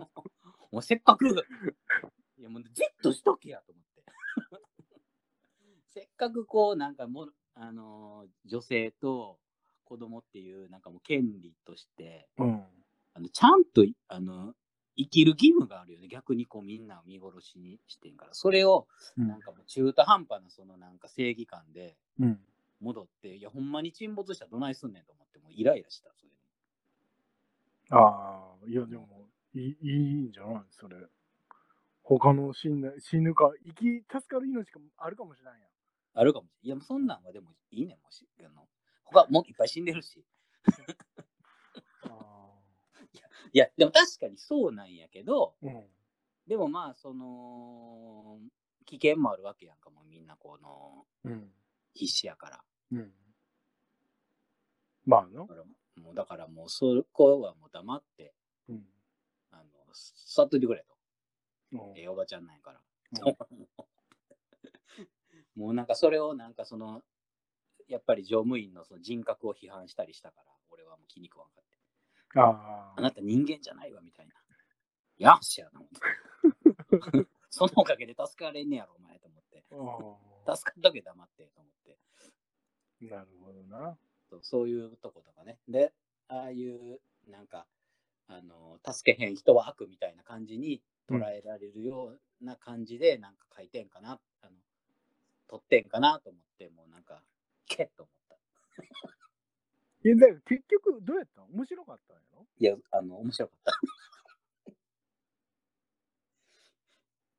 [0.72, 4.04] お前せっかく、いやもうじっとしとけやと思って。
[5.90, 9.38] せっかくこう、なんかもう、あのー女性と
[9.84, 12.64] 子供っていう、なんかもう権利として、うん。
[13.14, 14.54] あのちゃんとい、あの、
[14.96, 16.08] 生きる義務があるよね。
[16.08, 18.34] 逆にこうみんなを見殺しにしてんから。
[18.34, 18.86] それを、
[19.26, 22.40] なんかもう中途半端なそのなんか正義感でうん。
[22.80, 26.36] 戻って、いや、ほんまに沈没したらどないすんねんと思って、もうイライラした、それで。
[27.90, 30.62] ああ、いや、でも、いいいいんじゃない？
[30.70, 30.96] それ。
[32.02, 35.70] 他の死んだ死ぬか、生き、助かる命があるかもしれないやん。
[36.14, 36.66] あるかもしれん。
[36.66, 38.28] いや、もうそんなんはでもいいねん、もし。
[38.40, 38.68] あの
[39.04, 40.24] 他もういっぱい死んでるし。
[43.50, 45.84] あいや、でも確かにそうなんやけど、ーうん。
[46.46, 48.38] でもまあ、その、
[48.86, 51.52] 危険もあるわけやんかも、みんなこの、うん。
[51.94, 52.64] 必死やから。
[52.92, 53.12] うん。
[55.06, 55.46] まあなだ。
[55.46, 58.34] からもう、だからもう、そこはもう黙って、
[58.68, 58.86] うん。
[59.50, 59.64] あの、
[60.26, 60.94] 座っといてくれと。
[61.72, 62.80] うんええおばちゃんなんやから。
[63.26, 63.36] うん
[65.56, 67.02] もうなんかそれをなんかその、
[67.88, 71.69] やっぱり乗務員のその人格を批判したりしたから、俺はもう気に食わんかって。
[72.36, 74.34] ああなた人間じゃないわみたいな。
[75.18, 77.28] よっしゃと思って。
[77.50, 79.64] そのおかげで助かれんねやろ、お前と思って。
[80.46, 80.56] あ。
[80.56, 81.98] 助かっとけ黙ってと思って
[83.06, 83.98] なるほどな。
[84.28, 84.40] そう。
[84.42, 85.58] そういうとことかね。
[85.68, 85.92] で、
[86.28, 87.66] ああいう、なんか、
[88.28, 94.52] あの、助けへん人は悪みたいな感じに捉えられるような感じで、なんか書いてんかな、あの、
[95.48, 97.22] 撮ってんかなと思って、もうなんか、
[97.66, 98.36] けっと思った。
[100.04, 102.46] いや、だから結局、どうやったの面白かったんやろ？
[102.58, 103.72] いや、あの、面白かった。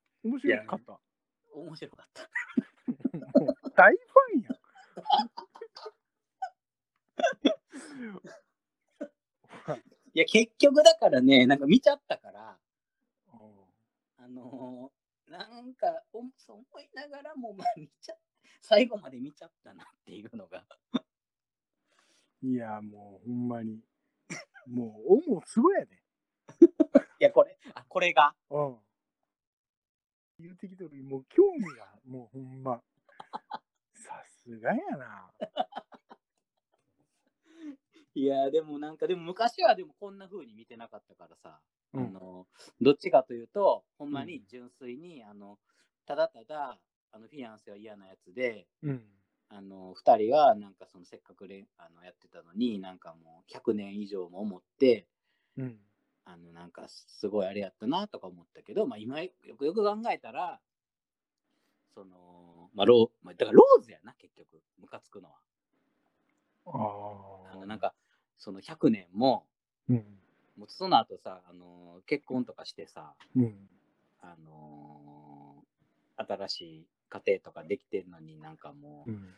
[0.24, 1.00] 面白かった。
[1.54, 2.30] 面白かった。
[3.76, 4.54] 大ファンやん。
[10.14, 12.60] いや、結局だからね、なんか見ちゃったから、
[14.18, 18.16] あのーなんかおそう思いながらも、まあ、見ちゃ
[18.62, 20.66] 最後まで見ちゃったなっていうのが。
[22.44, 23.80] いや、もうほんまに。
[24.68, 26.02] もう、思うつぼやで。
[27.20, 28.34] いや、これ、あ、これが？
[28.50, 28.78] うん。
[30.40, 32.82] 言うてきとるもう興味が、もうほんま。
[33.94, 35.32] さすがやな。
[38.16, 41.62] いや、でもなんか、でも昔はでもこんな風に見てなかったからさ、
[41.94, 42.48] うんあの、
[42.82, 45.60] どっちかというと、ほんまにうん純粋に、あの、
[46.06, 46.80] ただただ、
[47.12, 49.21] あの、フィアンセは嫌なやつで、うん。
[49.54, 55.06] あの2人はなんかそのせっかくれあのやってたのになんかもう100年以上も思って
[55.58, 55.78] うん。
[56.24, 60.60] あのなんかすごいあれやったなとか思ったけど、まあ、今よくよく考えたら
[61.96, 65.36] その、まあローまあ、だからローズやな結局ムカつくのは
[66.68, 67.94] ああのなんか
[68.38, 69.46] その100年も
[69.90, 70.06] うん。
[70.58, 73.56] もうその後さあの結婚とかしてさうん。
[74.22, 75.56] あの
[76.16, 79.36] 新しい家庭とかできてんのになんかもう、うん。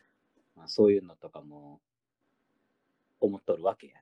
[0.55, 1.81] まあ、そういうのとかも
[3.19, 3.93] 思っとるわけや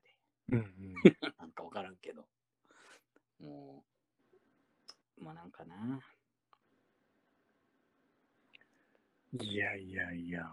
[0.50, 0.58] で。
[0.58, 0.94] うん。
[1.40, 2.28] なんかわからんけど。
[3.40, 3.86] も
[5.18, 6.02] う、まあなんかな。
[9.40, 10.46] いやいやいや、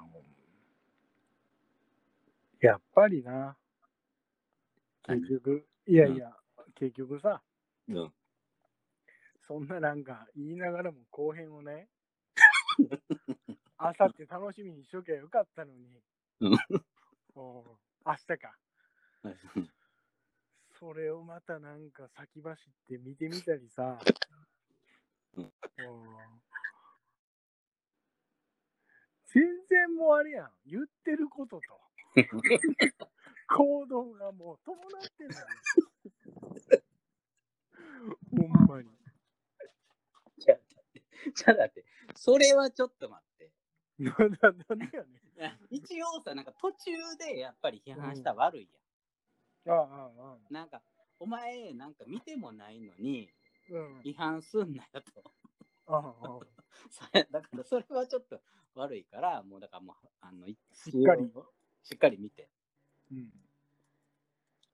[2.61, 3.57] やっぱりな。
[5.03, 6.33] 結局、いやいや、
[6.77, 7.43] 結局さ、
[7.89, 8.13] うん。
[9.49, 11.89] そんななんか言いながらも後編をね、
[13.79, 16.01] あさって楽しみにしときゃよかったのに、
[16.41, 16.53] うん。
[17.35, 17.65] おう
[18.05, 18.59] 明日か。
[20.79, 23.99] それをまたなんか先走って見てみたりさ、
[25.37, 25.53] うん。
[29.27, 31.81] 全然もうあれやん、言ってることと。
[33.49, 34.81] 行動がもう伴っ
[35.17, 35.47] てんのよ。
[38.31, 38.89] ほんまに。
[40.39, 40.59] じゃあ、
[41.35, 43.53] じゃあだって、それはちょっと待って。
[43.99, 45.67] な ななんでやねん。
[45.71, 48.69] 一応さ、なんか途中でやっぱり批判したら悪い
[49.65, 49.77] やん。
[49.77, 50.83] ああ、ああ、なんか、
[51.19, 53.29] お前、なんか見てもないのに、
[53.71, 54.01] うん。
[54.01, 55.25] 批判すんなよと。
[55.87, 56.41] ああ、ああ。
[56.91, 58.41] さだから、それはちょっと
[58.75, 61.31] 悪いから、もうだからもう、あの、ししっかり。
[61.83, 62.49] しっかり見て。
[63.11, 63.33] うん。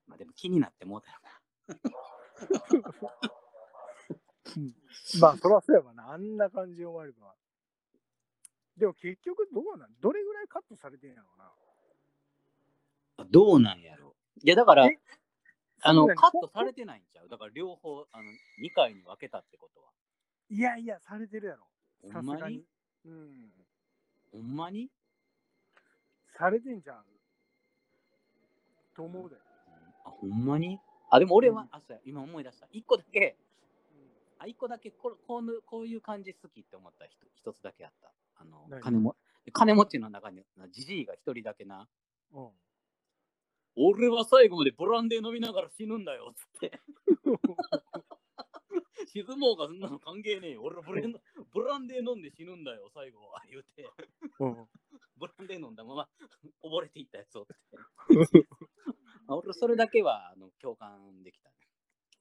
[0.07, 1.17] まあでも気になってもうたよ
[4.57, 4.75] う ん
[5.19, 6.11] まあ、そらそうやわな。
[6.11, 7.35] あんな感じで終われば。
[8.77, 11.51] でも結局どうなんどれぐらいカットされてんやろうな。
[13.17, 13.25] な。
[13.31, 14.99] どうなんやろいや、だからえ、
[15.81, 17.29] あの、カットされてないんちゃう？
[17.29, 18.29] だから両方、あの、
[18.61, 19.91] 2回に分けたってことは。
[20.49, 21.67] いやいや、されてるやろ。
[22.01, 22.65] ほんまに？
[23.05, 23.51] うん。
[24.31, 24.91] ほんまに？
[26.37, 27.05] されてんじゃん。
[28.95, 29.37] と思うで。
[30.05, 30.79] あ、ほんまに？
[31.09, 32.67] あ、でも俺は、うんあ、そうや、今思い出した。
[32.67, 33.37] 1個だけ、
[34.45, 38.13] あ、一個だけこれこうぬこういう感じ好きって思った人一つだけあった。
[38.37, 38.81] あの何？
[38.81, 39.15] 金も
[39.51, 41.87] 金持ちの中になじじいが一人だけな、
[42.33, 42.49] うん。
[43.75, 46.79] 俺は最後までブランデー飲みながら死ぬんだよっつって。
[49.07, 50.63] 沈もうがそんなの関係ねえよ。
[50.63, 51.13] 俺はブレン
[51.53, 53.41] ブランデー飲んで死ぬんだよ、最後は。
[53.49, 53.89] 言うて、
[54.39, 54.67] うん。
[55.17, 56.09] ブランデー飲んだまま
[56.63, 57.55] 溺れていったやつをって。
[59.27, 61.55] あ俺、それだけはあの共感できたね。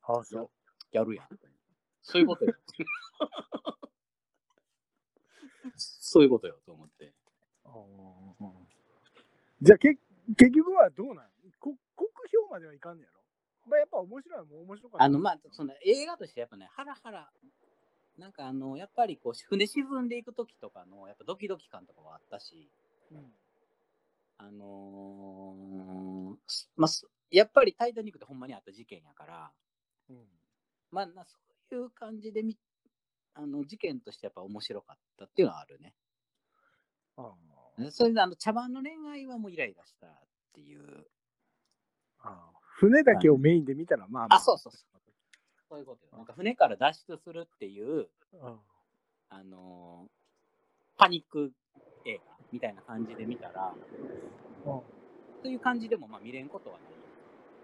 [0.02, 0.50] ああ、そう。
[0.92, 1.28] やるやん。
[2.05, 2.55] そういうことよ。
[5.77, 7.12] そういうことよと思って。
[9.61, 9.99] じゃあけ、
[10.37, 11.27] 結局はどうなん？
[11.59, 13.21] こ国評まではいかんねやろ？
[13.67, 15.05] まあ、やっぱ面白いもん面白かった。
[15.05, 17.33] あの、まあ、その映画としてやっぱね、ハラハラ、
[18.19, 22.71] なんかあの、やっぱりこう、船沈んでいく時とかの、やっぱドキドキ感とかはあったし、
[23.11, 23.33] うん。
[24.37, 29.51] あのーすまあ、すやっぱりタイタニックってほんまにあった事件やから、
[30.11, 30.17] うん。
[30.90, 31.09] まあ、
[31.74, 32.56] いう感じでみ、
[33.34, 35.94] あの、事件としてやっぱ面白かったっていうのはあるね。
[37.16, 37.32] あ
[37.90, 40.10] それであの、茶番の恋愛はもうイライラしたっ
[40.54, 41.06] ていう。
[42.20, 44.38] あああ船だけをメインで見たら、まあまあ。
[44.38, 44.94] あ、そうそうそう。
[45.68, 46.12] そういうことよ。
[46.16, 48.60] なんか船から脱出するっていう、うん。
[49.30, 50.10] あのー
[50.96, 51.50] パニック
[52.06, 52.20] 映画
[52.52, 53.74] みたいな感じで見たら、
[54.64, 54.70] うん。
[54.70, 54.84] そ
[55.44, 56.88] ういう感じでもまあ見れんことはない。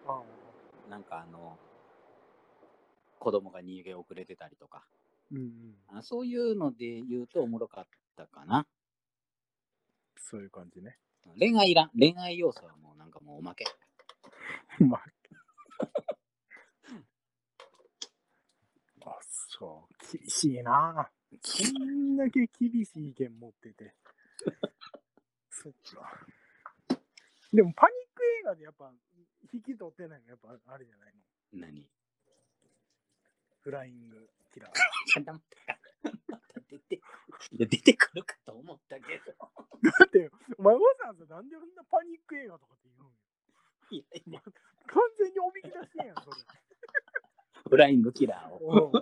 [0.07, 0.21] あ
[0.91, 1.57] なんかあの、
[3.21, 4.83] 子供が逃げ遅れてたりとか、
[5.31, 5.41] うんう
[5.95, 5.99] ん。
[5.99, 8.67] あそういうので言うとおもろかったかな。
[10.17, 10.97] そういう感じね。
[11.39, 11.91] 恋愛いらん。
[11.99, 13.65] 恋愛要素はもうなんかもうおまけ。
[14.81, 15.05] まあ。
[19.07, 20.17] あ、そう。
[20.19, 21.11] 厳しいな。
[21.31, 21.37] こ
[21.85, 23.95] んだけ厳しい意見持ってて。
[25.51, 26.27] そっか。
[27.53, 28.93] でもパニック映画でやっぱ
[29.53, 30.29] 引き取ってないの？
[30.29, 31.15] やっぱあれじゃない
[31.53, 31.67] の？
[31.67, 31.91] 何？
[33.63, 34.71] フライングキラー。
[36.71, 37.01] 出て、い
[37.59, 39.33] や出てくるかと思ったけど。
[39.91, 43.13] だって、お前わざわざなんでそんなパニック映画とかって言うんよ
[43.91, 44.41] いやいや
[44.87, 46.37] 完全におびき出してんやん、それ。
[47.69, 48.93] フライングキラーを。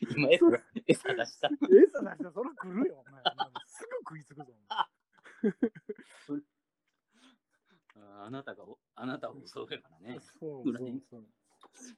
[0.00, 0.44] 今餌
[0.86, 1.48] 餌出した。
[1.48, 3.22] 餌出したらそら来るよ、お前。
[3.66, 4.52] すぐ食いつくぞ。
[6.28, 6.42] お前
[7.98, 10.18] ああなたがお、あなたを襲うからね。
[10.38, 11.26] そうそうそう。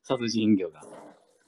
[0.02, 0.80] 殺人魚が。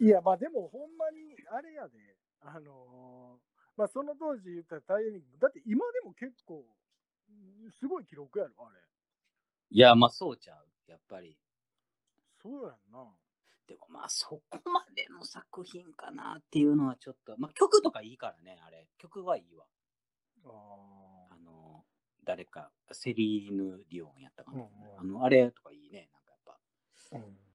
[0.01, 6.65] いや、まあでもほんまにあれやで、あのーまあその当時言ったらタイタニック、だって今でも結構
[7.79, 8.81] すごい記録やろ、あれ。
[9.71, 10.67] いや、まあそうちゃう。
[10.91, 11.39] やっぱり。
[12.43, 13.07] そうやんな。
[13.69, 18.89] でもまあそこまでの作品かなっていうのはちょっと、まあ曲とかいいからね、あれ。
[18.99, 19.65] 曲はいいわ。
[20.45, 21.85] ああの、
[22.25, 24.59] 誰か、セリーヌ・ディオンやったかな。
[24.59, 26.09] うんうんあの、あれとかいいね。
[26.13, 26.59] なんかやっぱ。
[27.13, 27.17] あ。
[27.17, 27.50] うん。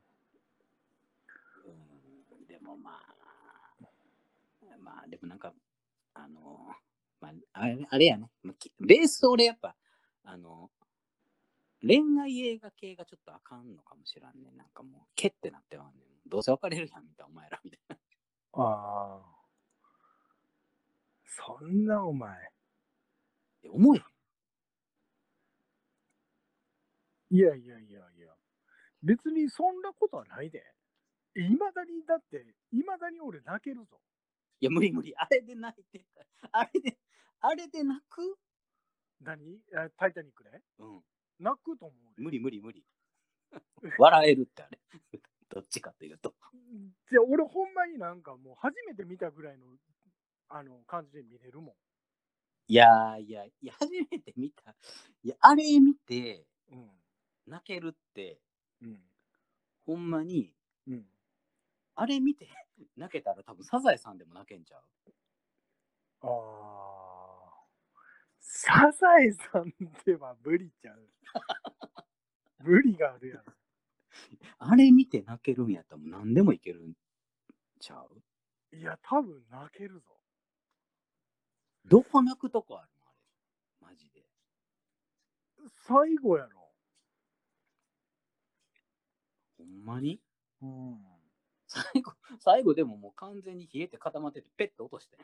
[2.65, 3.85] もまあ、
[4.79, 5.53] まあでもなんか、
[6.13, 6.67] あの、
[7.21, 8.29] まあ、あれあれやね。
[8.79, 9.75] ベース俺やっぱ、
[10.23, 10.71] あの、
[11.81, 14.51] 恋愛映画系がちょっとあかんのかもしらんね。
[14.55, 15.91] なんかもう、けってなってはんね
[16.25, 16.29] ん。
[16.29, 17.95] どうせ別れるやん、みたいな、お前ら、みたいな。
[18.53, 19.35] ああ。
[21.27, 22.51] そんなお前。
[23.63, 24.05] え思えへん。
[27.37, 28.33] いやいやいやいや。
[29.03, 30.74] 別にそんなことはないで。
[31.35, 33.99] いまだに、だって、いまだに俺泣けるぞ。
[34.61, 35.13] いや、無理無理。
[35.17, 36.49] あれで泣いてた。
[36.51, 36.97] あれで、
[37.41, 38.37] あれで泣く？
[39.21, 39.59] 何？
[39.75, 40.49] あタイタニックで？
[40.79, 41.01] うん。
[41.39, 42.23] 泣くと思うで。
[42.23, 42.83] 無理無理無理。
[43.97, 44.79] 笑えるってあれ。
[45.49, 46.33] どっちかっていうと。
[47.09, 49.67] じゃ俺ほんまになんかもう初めて見たぐらいの
[50.49, 51.75] あの感じで見れるも
[52.67, 54.75] いやーいや、いや、初めて見た。
[55.23, 56.75] いや、あれ見てん。
[56.75, 56.89] うん。
[57.45, 58.39] 泣けるって、
[58.81, 58.99] うん。
[59.85, 60.51] ほんまに、
[60.87, 61.05] うん。
[61.95, 62.47] あれ見て
[62.97, 64.81] 泣けたら多分サザエさんでも泣けんちゃう？
[66.21, 67.65] ああ。
[68.39, 69.73] サザエさん
[70.05, 71.09] では無理ちゃう。
[72.63, 73.53] 無理があるやろ。
[74.59, 76.93] あれ見て泣けるんやったらもう何でもいけるん
[77.79, 78.21] ちゃう？
[78.75, 80.19] いや、多分泣けるぞ。
[81.85, 83.11] どこ泣くとこあるのあ
[83.89, 83.93] れ？
[83.93, 84.25] マジで。
[85.87, 86.71] 最後やろ。
[89.57, 90.19] ほんまに？
[90.61, 91.14] うん。
[91.75, 95.19] 最後、 最後でももう完全に冷えて固まっててペッて落としてん。
[95.19, 95.23] い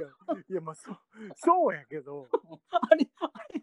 [0.00, 0.08] や、
[0.48, 0.96] いや、まあ、そ
[1.36, 2.28] そうやけど、
[2.70, 3.62] あれ、あれ、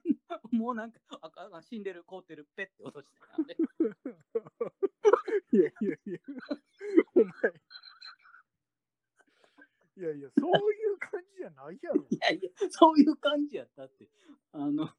[0.58, 3.16] もうなんか、あかんあ死んでる、凍ってる、ペッて落として
[5.58, 6.20] いやいやいや、
[7.16, 7.28] お前。
[9.98, 12.06] いやいや、そういう感じじゃないやろ。
[12.10, 14.10] いやいや、そういう感じやったって。
[14.54, 14.90] あの、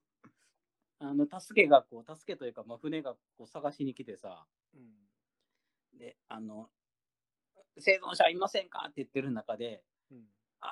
[1.04, 5.98] あの、助けがこう、助けというか、まあ、船がこう探しに来てさ、うん。
[5.98, 6.70] で、あの、
[7.78, 8.84] 生存者いませんか？
[8.84, 10.28] って言ってる中で、うん。
[10.60, 10.68] あー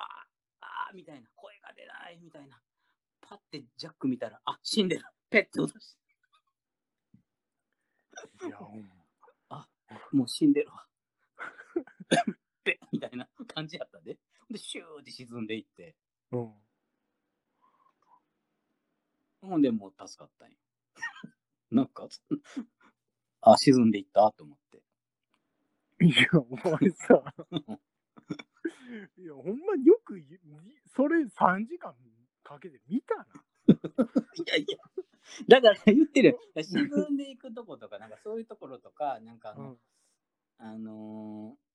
[0.61, 2.61] あーみたいな、声が出ないみたいな。
[3.19, 5.05] パッてジャック見たら、あ、死んでる。
[5.29, 5.95] ペッて落とし
[8.39, 8.47] て。
[8.47, 8.81] いや、ほん
[9.49, 9.67] ま。
[10.13, 10.87] もう死んでるわ。
[12.63, 14.17] ペッみたいな感じやったで。
[14.49, 15.97] で、シューって沈んでいって、
[16.31, 16.53] うん。
[19.41, 20.57] ほんでもう助かったんよ。
[21.71, 22.07] なんか、
[23.41, 24.83] あ、沈んでいったと思って。
[26.03, 27.23] いや、お前さ。
[29.17, 30.21] いや、ほんまよく
[30.87, 31.95] それ3時間
[32.43, 33.25] かけて見たな。
[34.35, 34.77] いやいや、
[35.47, 36.63] だから言ってるよ。
[36.63, 39.79] 沈んでいくとことか、なんかそういうところとか、なんかあの、うん。
[40.57, 41.71] あのー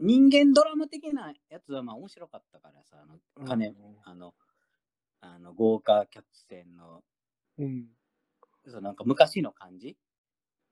[0.00, 4.34] 人間ドラマ的なやつはまあ面白かったからさ、あの金、うんあの、
[5.20, 7.02] あの豪華客船の、
[7.58, 7.86] うん。
[8.66, 9.96] そうなんか昔の感じ？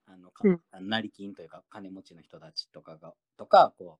[0.06, 3.98] あの、かうん成金というか金持ちの人たちとかが、とか、こ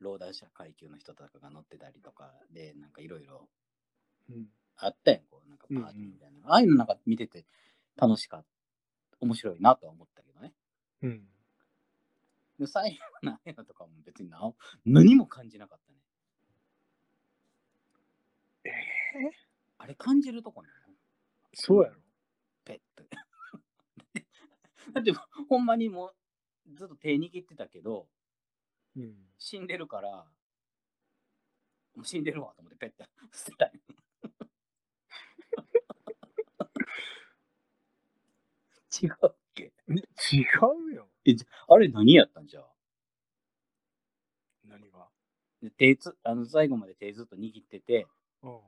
[0.00, 3.48] う、労働者階級の人とかが乗ってたりとかで、なんかいろいろ
[4.30, 4.46] うん。
[4.76, 6.38] あったやん、こう、なんかパーティーみたいな。
[6.50, 7.46] ああいうのなんか見てて
[7.96, 8.46] 楽しかった。
[9.20, 10.52] 面白いなとは思ったけどね。
[11.02, 11.28] うん。
[12.58, 14.40] で最後のああいうのとかも別にな
[14.84, 15.98] 何も感じなかったね。
[18.64, 19.47] え
[19.78, 20.74] あれ感じるとこなの
[21.54, 21.96] そうやろ。
[22.64, 23.08] ペッて。
[24.92, 25.12] だって
[25.48, 26.14] ほんまにもう
[26.74, 28.08] ずっと手握ってたけど、
[28.96, 29.16] うん。
[29.38, 30.10] 死んでるから、
[31.94, 33.80] もう死んでるわと思ってペッて 捨てたんよ
[39.02, 39.72] 違うっけ？
[40.32, 40.44] 違
[40.90, 41.08] うよ。
[41.68, 42.60] あれ何やったんじゃ？
[42.60, 42.66] あ
[44.64, 45.08] 何が？
[45.62, 48.06] で手つあの最後まで手ずっと握ってて、
[48.42, 48.60] うん。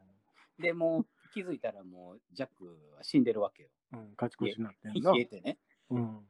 [0.61, 2.65] でもう気づいたらもうジャック
[2.97, 3.69] は死んでるわけよ。
[3.93, 4.15] うん。
[4.21, 5.11] 勝ち越しになってんな。
[5.11, 5.59] 消えてね。
[5.91, 6.21] うん。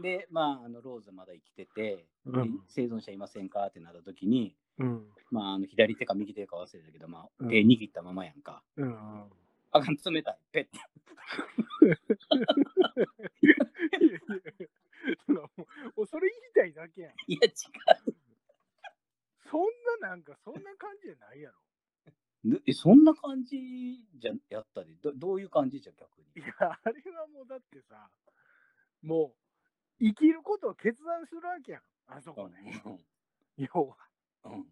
[0.00, 5.06] で、まあ、あのローズまだ生きてて、うんで生存者いませんかってなった時に、うん。
[5.30, 8.62] まあ、あの左手か右手か忘れたけど、まあ、うん手握ったままやんか。
[8.76, 9.24] うん。
[9.70, 10.38] あかん、冷たい。
[10.52, 10.78] ペッて。
[15.26, 15.48] そのも
[15.96, 17.12] うそれ言いたいだけやん。
[17.26, 17.52] いや、違
[19.50, 19.62] そん
[20.00, 21.56] ななんか、そんな感じじゃないやろ。
[22.72, 24.94] そんな感じじゃやったで。
[25.02, 26.42] どどういう感じじゃ、逆に？
[26.42, 28.08] いや、あれはもうだってさ、
[29.02, 29.34] も
[30.00, 31.82] う、生きることを決断するわけやん。
[32.06, 32.82] あそこね。
[33.56, 33.96] 要は。
[34.44, 34.52] うん。
[34.52, 34.62] う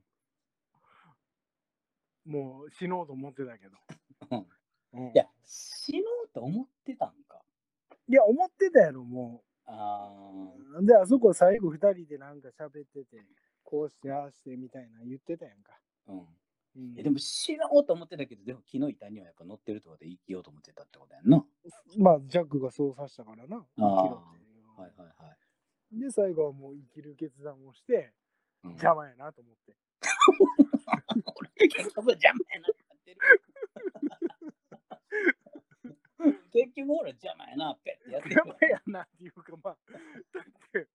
[2.28, 2.32] ん。
[2.32, 3.76] もう死のうと思ってたけど。
[4.30, 4.46] うん
[4.92, 7.42] うんいや、死のうと思ってたんか。
[8.08, 10.10] いや、思ってたやろ、もあ
[10.80, 10.86] う。
[10.86, 13.26] で、あそこ最後二人でなんか喋ってて、
[13.64, 15.72] こうして、ああしてみたいな言ってたやんか。
[16.08, 16.26] あ、うん。
[16.76, 21.42] うんえでも死のうと思ってたけど、でも木の板にはやっぱ乗ってるってことで生きようと思ってたってことやんな。
[21.98, 23.64] まあ、ジャックがそうさせたからな。
[23.76, 25.14] 生きろっていうはいはいは
[25.92, 25.98] い。
[25.98, 28.12] で、最後はもう生きる決断をして、
[28.62, 29.74] うん、邪魔やなと思って。
[31.56, 32.72] 俺結局邪魔やなっ
[33.04, 33.16] てる。
[36.52, 39.78] 結局俺邪魔やなってやってる邪魔やなっていうか、まあ、
[40.34, 40.88] だって、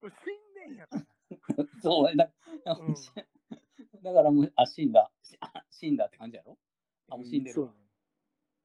[0.00, 1.06] もう死んでんやから。
[1.82, 2.32] そうだ、
[2.78, 2.94] うん
[4.02, 5.10] だからもう、あ、死んだ。
[5.40, 6.58] あ 死んだって感じやろ？
[7.10, 7.74] あ、もう死んでるそう。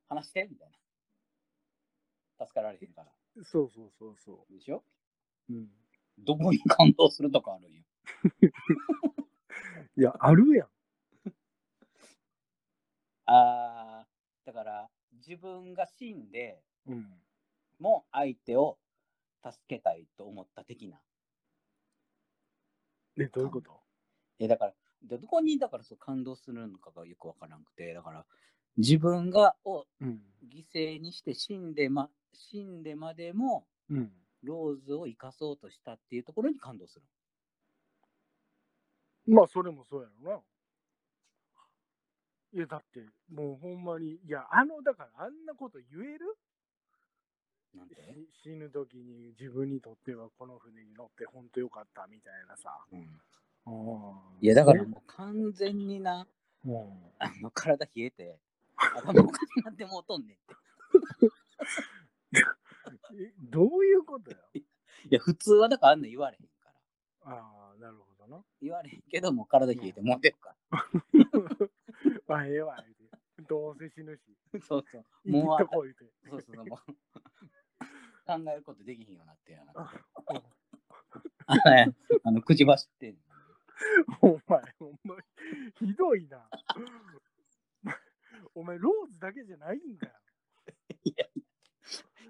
[0.10, 0.48] 話して？
[0.50, 2.46] みたいな。
[2.46, 3.12] 助かられへんから。
[3.44, 4.84] そうそうそうそでしょ？
[5.50, 5.54] う。
[5.54, 5.72] うん。
[6.20, 7.84] どこに感動するとかあるんよ。
[9.98, 10.70] いや、あるやん。
[13.26, 17.22] あー、だから自分が死んでうん。
[17.80, 18.78] も相手を
[19.44, 21.02] 助けたいと思った的な。
[23.18, 23.82] え、どういうこと？
[24.40, 28.26] え、だから、でどこにだからそう感動するのかがよくわからなくて、だから
[28.78, 30.34] 自分がをうん。
[30.44, 34.14] 犠牲にして死んでま、死んでまでもうん。
[34.44, 37.06] ローズを生かそうとしたっていうところに感動する。
[39.26, 40.44] まあ、それもそうやろな。
[42.54, 46.38] いや、だって、もうほんまに、いや、あの、だから、あんなこと言える？
[47.74, 52.86] なんで、し死ぬ時に自分にとってはこの船に乗って本当よかったみたいなさ。
[52.92, 53.20] うん、うん
[54.42, 56.28] いや、だからもう完全にな、
[56.66, 56.76] うん
[57.20, 58.38] あの体冷えて、
[58.76, 60.56] 頭おかしくなってもうとんねんって。
[63.22, 64.64] え どういうことや い
[65.10, 66.70] や、普通はだからあんな言われへんか
[67.26, 67.36] ら。
[67.38, 68.44] ああ、なるほどな。
[68.62, 70.56] 言われへんけど、もう体冷えてもうてるか
[72.28, 72.84] まあ、ええわ、
[73.48, 74.22] どうせ死ぬし。
[74.52, 74.62] ら。
[74.62, 75.06] そうそう。
[75.30, 75.58] もう。
[75.60, 75.94] そう
[76.30, 76.66] そうそう。
[76.66, 76.78] もう
[78.26, 79.92] 考えることできひんようになってやな。
[82.24, 83.20] あの、口走ってんの
[84.22, 85.18] お前、お前、
[85.80, 86.50] ひどいな。
[88.56, 90.14] お前、ローズだけじゃないんだよ。
[91.04, 91.26] いや、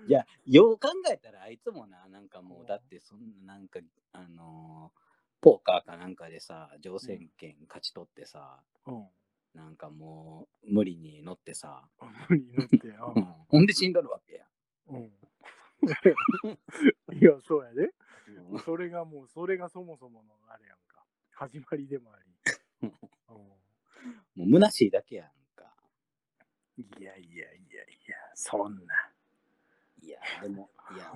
[0.07, 3.79] いや、よう考えたらあいつもな、なんかもう、だってそんな、なんか、
[4.11, 5.03] あのー
[5.43, 9.07] ポーカーかなんかでさ、乗船権勝ち取ってさ、うん。
[9.53, 11.83] なんかもう、無理に乗ってさ、
[12.29, 13.19] 無理乗ってよう。
[13.19, 14.45] んほんで死んどるわけや。
[14.87, 15.11] うん。
[17.11, 17.91] いや、そうやで。
[18.51, 20.82] うんそれがもう、それがそもそものあれやんか。
[21.35, 22.89] 始まりでもあり。
[24.35, 25.73] もう虚しいだけやんか。
[26.77, 29.11] うん、いやいやいやいや、そんな。
[30.01, 31.13] いや、でも、いや、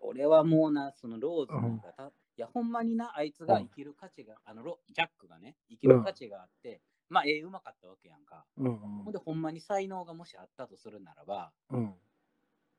[0.00, 8.46] 俺はもうな、そのローズなんかた、いや、ほんまにな、あいつが生きる価値が、あのロ、ジャックがね、生きる価値があって、まあ、ええうまかったわけやんか。
[8.56, 11.94] うんほんで、ほんまに才能がもしあったとするならば、うん。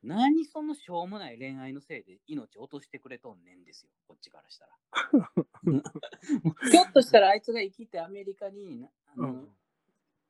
[0.03, 4.71] 何そのしょうもない恋愛のせいで命落としてくれとんねんですよ、こっちからしたら。
[6.71, 9.57] ひょっとしたらあいつが生きてアメリカになあの,、うん。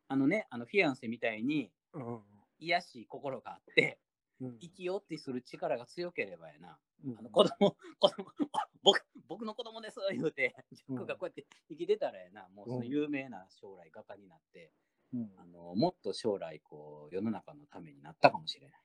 [0.08, 2.24] あのね、あのフィアンセみたいにうん。
[2.60, 4.00] 癒やしい心があって、
[4.40, 6.78] うん生きようってする力が強ければやな。
[7.06, 8.28] うんあの子供、子供、
[8.84, 14.72] 僕、僕の子供です言うて、ジャックがこうやって生きてたらやな、もうその有名な将来画家になって、
[15.14, 18.82] うんあのもっと将来こう世の中のためになったかもしれない。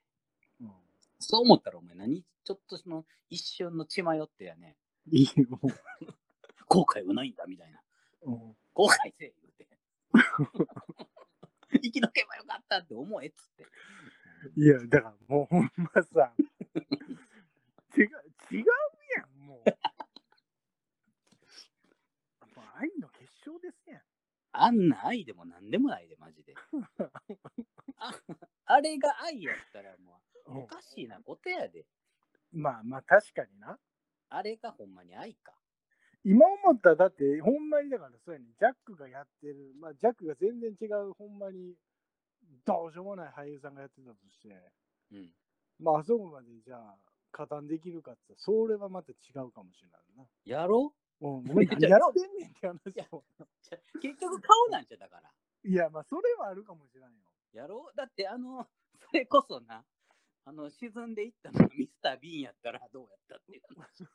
[0.61, 0.73] うん
[1.21, 2.25] そう思ったらお前何？
[2.45, 4.77] ちょっとその一瞬の血迷ってやね、
[5.11, 5.61] いいよ。
[6.69, 7.81] 後悔はないんだみたいな。
[8.23, 9.67] うん後悔せえ言うて。
[11.83, 13.67] 生き抜けばよかったって思えっつって。
[14.57, 16.33] いや、だからもうほんまさ、
[17.97, 18.05] 違う、
[18.53, 18.65] 違う
[19.17, 19.71] やん、もう。
[22.81, 24.03] 愛の結晶ですやん。
[24.53, 26.55] あんな愛でもなんでもないで、マジで。
[27.97, 28.15] あ
[28.67, 30.08] あれが愛やったらもう、
[30.49, 31.85] おかしいなことやで。
[32.53, 33.79] まあまあ確かにな。
[34.31, 35.53] あれがほんまに愛か。
[36.25, 41.75] 今思ったらだってほんまにだからそうやねジャックがやってる、まあジャックが全然違うほんまに
[42.65, 44.49] どうしようもない俳優さんがやってたとして、
[45.13, 45.33] うん。
[45.79, 46.97] まああそこまでじゃあ
[47.31, 50.25] 加担できるかって言ったらそれはまた違うかもしれないな。
[50.45, 51.27] やろう？
[51.27, 53.25] ん、お前何やってんねんって話やを。
[53.63, 55.31] じゃ結局顔なんじゃだから。
[55.65, 57.17] いや、まあそれはあるかもしれないよ。
[57.53, 58.67] やろだってあの、
[58.99, 59.85] それこそな、
[60.49, 64.01] あの、沈んでいったのがミスター・ビーンやったらどうやったっていう話。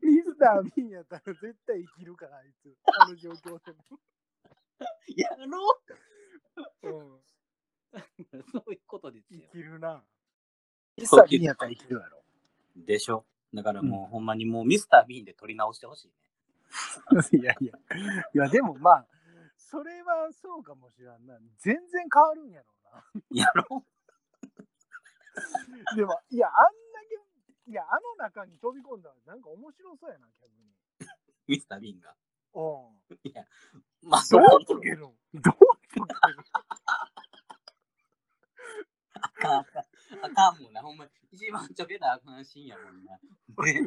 [0.00, 2.78] ミスター・ビーンやったら絶対生きるから、あいつ。
[2.84, 3.84] あの状況でも。
[5.16, 5.80] やろ
[6.82, 7.20] うん、
[8.52, 9.58] そういうことですよ生。
[9.58, 10.04] きるな。
[10.96, 12.24] ミミスター・ビーンやったら生きるやろ。
[12.76, 16.14] でしょだからもう、ほんまにもうミスター・ビーンで撮り直してほしいね。
[17.42, 17.76] いやいや。
[18.32, 19.08] いや、でもまあ、
[19.56, 21.36] それはそうかもしらんな。
[21.58, 22.79] 全然変わるんやろ。
[23.30, 23.84] やろ
[25.96, 30.70] でも、いや、あんだけ、いや、あの中に飛び込んだら、なんか面白そうやな、逆に。
[31.48, 32.14] ミスター・ビンが。
[32.54, 32.60] う
[33.14, 33.18] ん。
[33.24, 33.44] いや、
[34.02, 35.54] まあ、どそうう解けるんどう
[35.94, 36.38] 解ける
[39.14, 39.84] あかんあかん。
[40.24, 40.82] あかんもんな。
[40.82, 43.18] ほんま、一番ちょけたらあかんシーンやもんな。
[43.56, 43.84] 俺、 一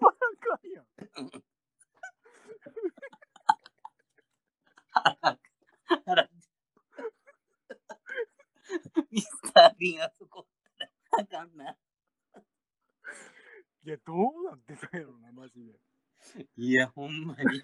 [0.00, 0.86] 番あかんやん。
[6.04, 6.28] 腹
[9.10, 10.46] ミスター・ビンあそこ
[11.12, 11.76] あかんな。
[13.84, 15.80] いや、どうなってたんやろな、マジで。
[16.56, 17.62] いや、ほんまに。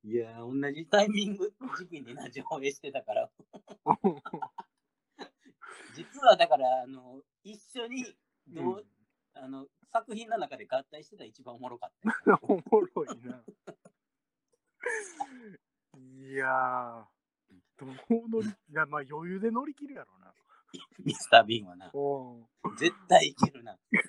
[0.04, 3.30] いや、同じタイミング、時期にな、上映してたから。
[5.94, 8.04] 実はだから、あの、一緒に
[8.48, 8.86] どう、
[9.34, 11.92] あの、作品の中で合体してたら一番おもろかっ
[12.24, 12.38] たよ。
[12.42, 12.62] おも
[12.94, 13.44] ろいな。
[15.94, 17.04] いやー、
[17.78, 17.88] どう
[18.28, 20.32] 乗り、いや、まあ余裕で乗り切るやろな。
[21.04, 21.90] ミスター・ビンはな。
[21.94, 22.46] お
[22.78, 23.78] 絶対いけるな。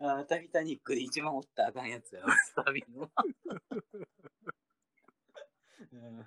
[0.00, 3.10] あータイタニックで一番おったらあかんやつやろ、ミスター・ビンは。
[5.92, 6.24] うん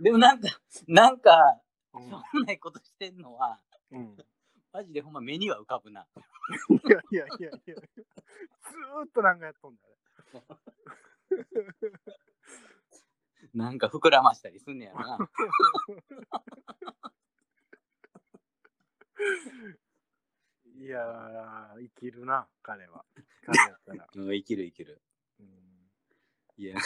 [0.00, 0.48] でもなんか、
[0.88, 1.60] なんか、
[1.94, 3.60] うしょうもないことしてんのは、
[3.92, 3.96] ん。
[3.96, 4.16] うん。
[4.72, 6.06] マジでほんま目には浮かぶな。
[6.68, 9.94] いやいやいやいや、ずーっとなんかやっとんだね。
[13.54, 15.18] なんか膨らましたりすんねやろな。
[20.76, 23.04] いやー、生きるな、彼は。
[23.46, 24.08] 彼やったら。
[24.14, 25.00] うん生きる生きる。
[25.38, 25.46] うん
[26.56, 26.76] いや、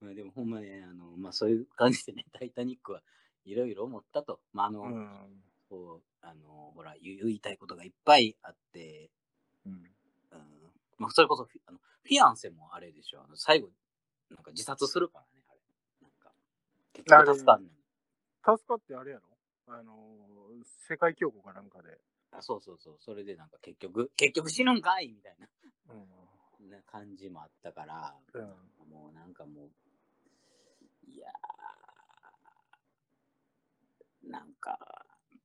[0.00, 3.02] まあでもほんまね、あの、まあそういう感じでね、タイタニックは
[3.44, 4.40] いろいろ思ったと。
[4.52, 5.42] まああの、うん。
[5.68, 9.10] こう、あの、ほら、言言いたいことがいっぱいあって、
[9.66, 9.72] うん。
[9.72, 9.82] うん、
[10.98, 13.68] まあそれこそフィあの、フィアンセもあれでしょ、あの最後、
[14.30, 15.60] なんか自殺するからね、あれ。
[16.02, 16.32] なんか、
[16.92, 17.66] 結局助かん。
[18.56, 19.24] 助かってあれやろ？
[19.74, 21.98] あのー、世界恐慌かなんかで。
[22.32, 25.48] あそうそうそう、それでなんか結局、結局死ぬんかいみたいな
[25.90, 26.70] うん。
[26.70, 28.42] な感じもあったから、うん。
[28.88, 29.70] もうなんかもう、
[31.10, 34.78] いやー、なんか、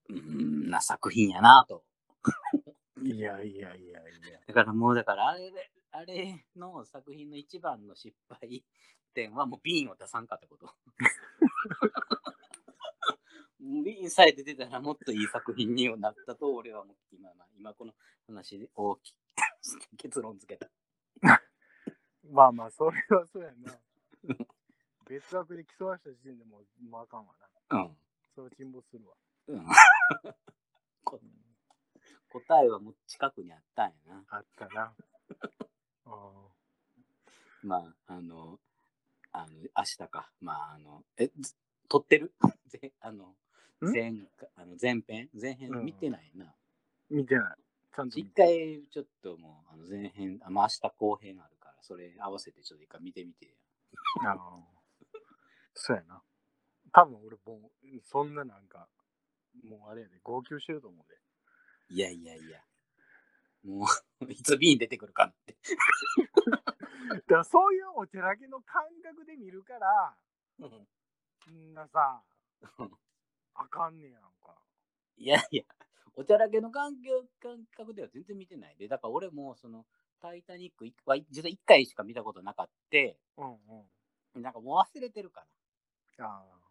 [0.10, 1.84] うん、な作品やなと。
[3.04, 4.40] いやいやいやいや。
[4.48, 8.64] だからもう、だからあれで、あれの作品の一番の失敗
[9.14, 10.66] 点はもうビーンを出さんかったこと。
[13.60, 17.94] もうビーンさえ出てたらもっといい作品になったと俺は思って今、まあ今この
[18.28, 19.16] 話で大きく
[19.98, 20.70] 結論付けた。
[22.32, 23.78] まあまあ、それはそうやな。
[25.08, 27.34] 別枠で競わした時点でもう、もうあかんわ
[27.70, 27.80] な。
[27.80, 27.98] うん。
[28.34, 29.16] それは沈没するわ。
[29.48, 29.66] うん、
[31.04, 31.20] こ
[32.32, 34.24] 答えはもう近くにあったんやな。
[34.30, 34.96] あったな。
[36.06, 36.50] あ
[37.64, 37.78] ま
[38.08, 38.60] あ、あの、
[39.32, 40.32] あの、明日か。
[40.42, 41.56] まあ、あの、え、ず
[41.90, 42.34] 撮ってる？
[42.68, 43.36] ぜあの、
[43.82, 43.92] ん？
[43.92, 44.14] 前
[44.56, 45.30] あの前編？
[45.40, 46.56] 前編うん見てないな。
[47.10, 47.58] 見てない。
[47.96, 53.52] ちゃんと見一て回ちょっともう、あの前編、あまあ、明日後編あるから、それ合わせてちょっと一回見てみてや。
[54.32, 54.82] ああ
[55.74, 56.24] そうやな。
[56.94, 58.90] 多分俺もう、そんななんか、
[59.64, 61.18] もうあれやで、号泣してると思うで。
[61.90, 62.64] いやいやいや。
[63.64, 63.86] も
[64.22, 65.56] う、 いつビーン出てくるかって。
[67.12, 70.16] だからそういうお寺家の感覚で見るから、
[71.50, 72.24] んなさ、
[73.56, 74.58] あかんねやんか。
[75.18, 75.64] いやいや、
[76.16, 78.88] おちゃらけの環境感覚では全然見てないで。
[78.88, 79.86] だから俺も、その、
[80.22, 82.98] タイタニックは実は1回しか見たことなかった。
[83.38, 83.60] うん
[84.36, 84.42] うん。
[84.42, 85.46] なんかもう忘れてるか
[86.18, 86.26] ら。
[86.26, 86.62] ああ。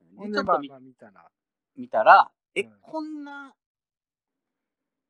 [0.00, 1.30] ちょっと見まあ見たら、
[1.76, 3.54] 見たら、え、うんこんな、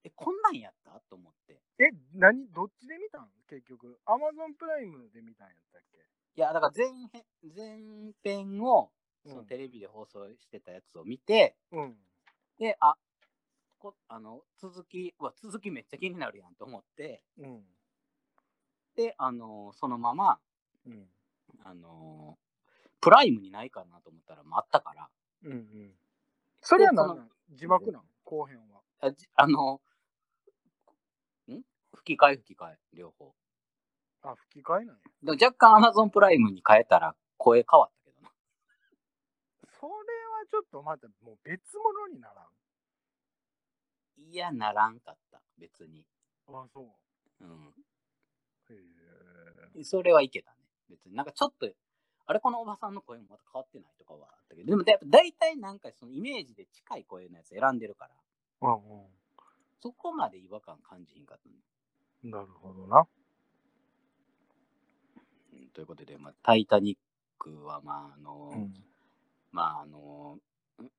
[0.09, 1.01] え、こんなんやった？
[1.11, 1.61] と思って。
[1.79, 2.49] え、何？
[2.49, 3.29] どっちで見たん？
[3.49, 3.99] 結局。
[4.07, 5.99] アマゾンプライムで見たんやったっけ？
[5.99, 8.91] いや、だから前編前編を、
[9.27, 11.97] そのうんテレビで放送してたやつを見て、うん。
[12.59, 12.95] で、あ、
[13.79, 17.63] こあの続き、うわ、続きめっちゃ気になるやんと思って、うん。
[18.97, 20.39] で、あのそのまま、
[20.87, 21.07] うん。
[21.65, 22.39] あの
[23.01, 25.09] プライムにないかなと思ったら、あったから、
[25.45, 25.91] うんうん。
[26.63, 28.03] それは何字幕なん？
[28.25, 28.81] 後編は。
[29.01, 29.79] あじあのん
[32.09, 33.35] 吹き替え吹き替え、両方。
[34.23, 35.03] あ、吹き替えなんや。
[35.23, 38.31] でも若干 Amazon プライムに変えたら声変わったけどな。
[39.79, 39.95] それは
[40.51, 44.33] ちょっとまたもう別物にならん？
[44.33, 46.07] いや、ならんかった、別に。
[46.49, 47.45] あ、そう。
[47.45, 47.75] うん。
[48.71, 48.75] へ
[49.77, 49.85] え。
[49.85, 50.57] それはいけたね。
[50.89, 51.69] 別になんかちょっと、
[52.27, 58.09] あれこのおばさんの声もまた変わってないとかはあったけど、でもやっぱ大体なんかそのイメージで近い声のやつ選んでるか
[58.63, 58.79] ら、うん
[59.81, 61.55] そこまで違和感感じひんかったね。
[62.25, 62.31] うん。
[62.31, 63.07] なるほどな。
[65.53, 66.97] うんということで、まあ、タイタニッ
[67.39, 68.75] クは、まあ、あの、うん。
[69.53, 70.39] まあ、あの、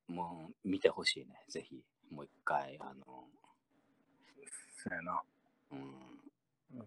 [0.08, 3.04] もう見てほしいね、ぜひ、もう一回、あの、
[4.78, 5.22] そうやな。
[5.72, 6.86] うん、うん。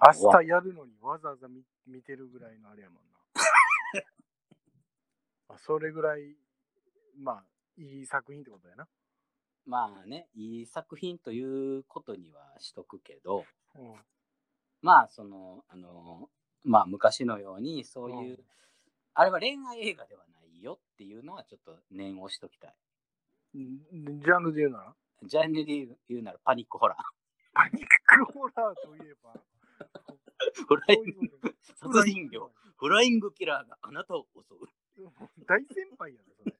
[0.00, 3.20] 明日やるのにわざわざ見見てるぐらいのあれやもんな。
[5.54, 6.36] あそれぐらい、
[7.18, 7.44] まあ、
[7.76, 8.88] いい作品ってことやな。
[9.66, 13.44] まあね、いい作品ということにはしとくけど、
[13.76, 13.94] うん。
[14.82, 16.28] まあ、その、あの、
[16.64, 18.44] まあ、昔のように、そういう、うん
[19.14, 23.58] あれは恋愛映画ではないよっていうのは、ちょっと念を押しときたい。
[23.58, 24.94] んジャンルで言うなら？
[25.24, 26.98] ジャンルで言うならパニックホラー。
[27.52, 29.34] パニックホラーといえば、
[30.66, 31.04] フライン
[31.42, 35.10] グ殺人魚、フライングキラーがあなたを襲う。
[35.46, 36.56] 大先輩やで、それ。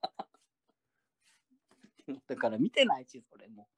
[2.29, 3.69] だから見てないし、それも。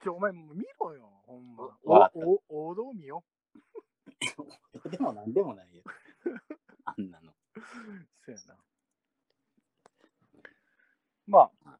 [0.00, 1.64] ちょ、お前もう見ろよ、ほんま。
[1.84, 3.24] わかったおお王道見よ。
[4.90, 5.82] でもなんでもないよ。
[6.84, 7.32] あんなの。
[8.24, 8.56] そうやな。
[11.26, 11.78] まあ、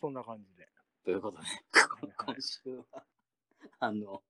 [0.00, 0.68] そんな感じで。
[1.04, 1.62] ということで、はい
[2.16, 3.04] 今週は、
[3.80, 4.22] あの、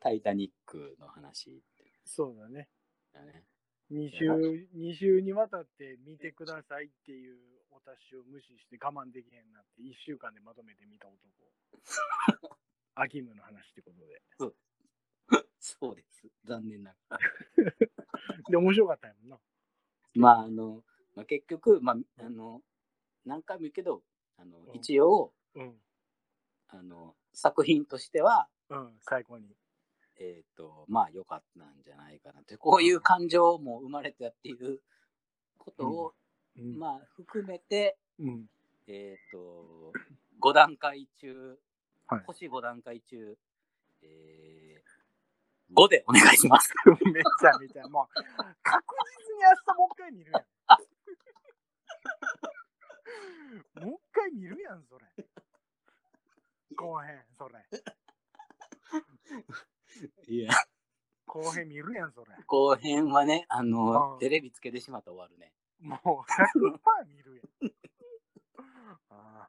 [0.00, 1.62] タイタニックの話
[2.04, 2.68] そうだね。
[3.12, 3.44] だね。
[3.90, 7.38] 2週、二週にわたって見てくださいっていう
[7.74, 11.18] お達しを無視して我慢できへんなって1週間でまとめて見た男。
[12.94, 14.22] アキムの話ってことで。
[15.58, 16.28] そうです。
[16.44, 17.18] 残念ながら。
[18.50, 19.40] で、面白かったんやもんな。
[20.14, 22.62] まあ、あの、まあ、結局、まあ、あの、
[23.24, 24.04] 何回も言うけど、
[24.36, 25.80] あの、うん一応、うん。
[26.68, 29.56] あの、作品としては、うん、最高に。
[30.16, 34.80] えっ、と、まあ、良かったんじゃないかなって、こういう感情も生まれたっていう
[35.58, 36.23] ことを、うん。
[36.56, 38.46] まあ、含めて、うん。
[38.86, 39.92] えっ、と、
[40.40, 41.58] 5段階中、
[42.06, 43.38] はい星5段階中、
[44.02, 46.70] えー、5でお願いします。
[46.86, 48.14] めちゃめちゃ、もう、
[48.62, 48.94] 確
[49.26, 50.44] 実に明日もう一回見るやん。
[53.86, 55.06] もう一回見るやん、それ。
[56.76, 57.66] 後編、それ。
[60.28, 60.52] いや、
[61.26, 62.30] 後編見るやん、それ。
[62.46, 65.52] 後編はね、あの、うんテレビつけてしまったら終わるね。
[65.84, 66.08] もう
[66.58, 67.72] 100%見るやん。
[69.10, 69.48] あ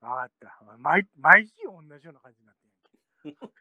[0.00, 0.76] あ、わかった。
[0.78, 3.52] 毎毎週同じような感じになってんやんけ。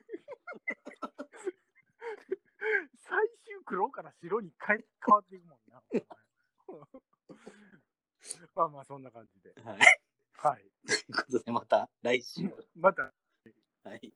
[2.96, 5.82] 最終黒から白に変え変わっていくもんな。
[6.68, 6.82] お前
[8.56, 9.54] まあまあ、そんな感じで。
[9.62, 9.80] はい。
[10.38, 10.72] はい。
[10.88, 12.50] ということで、また来週。
[12.76, 13.04] また、
[13.84, 14.14] はい。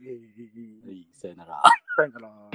[0.00, 1.62] えー、はい、さよなら。
[1.96, 2.50] さよなら。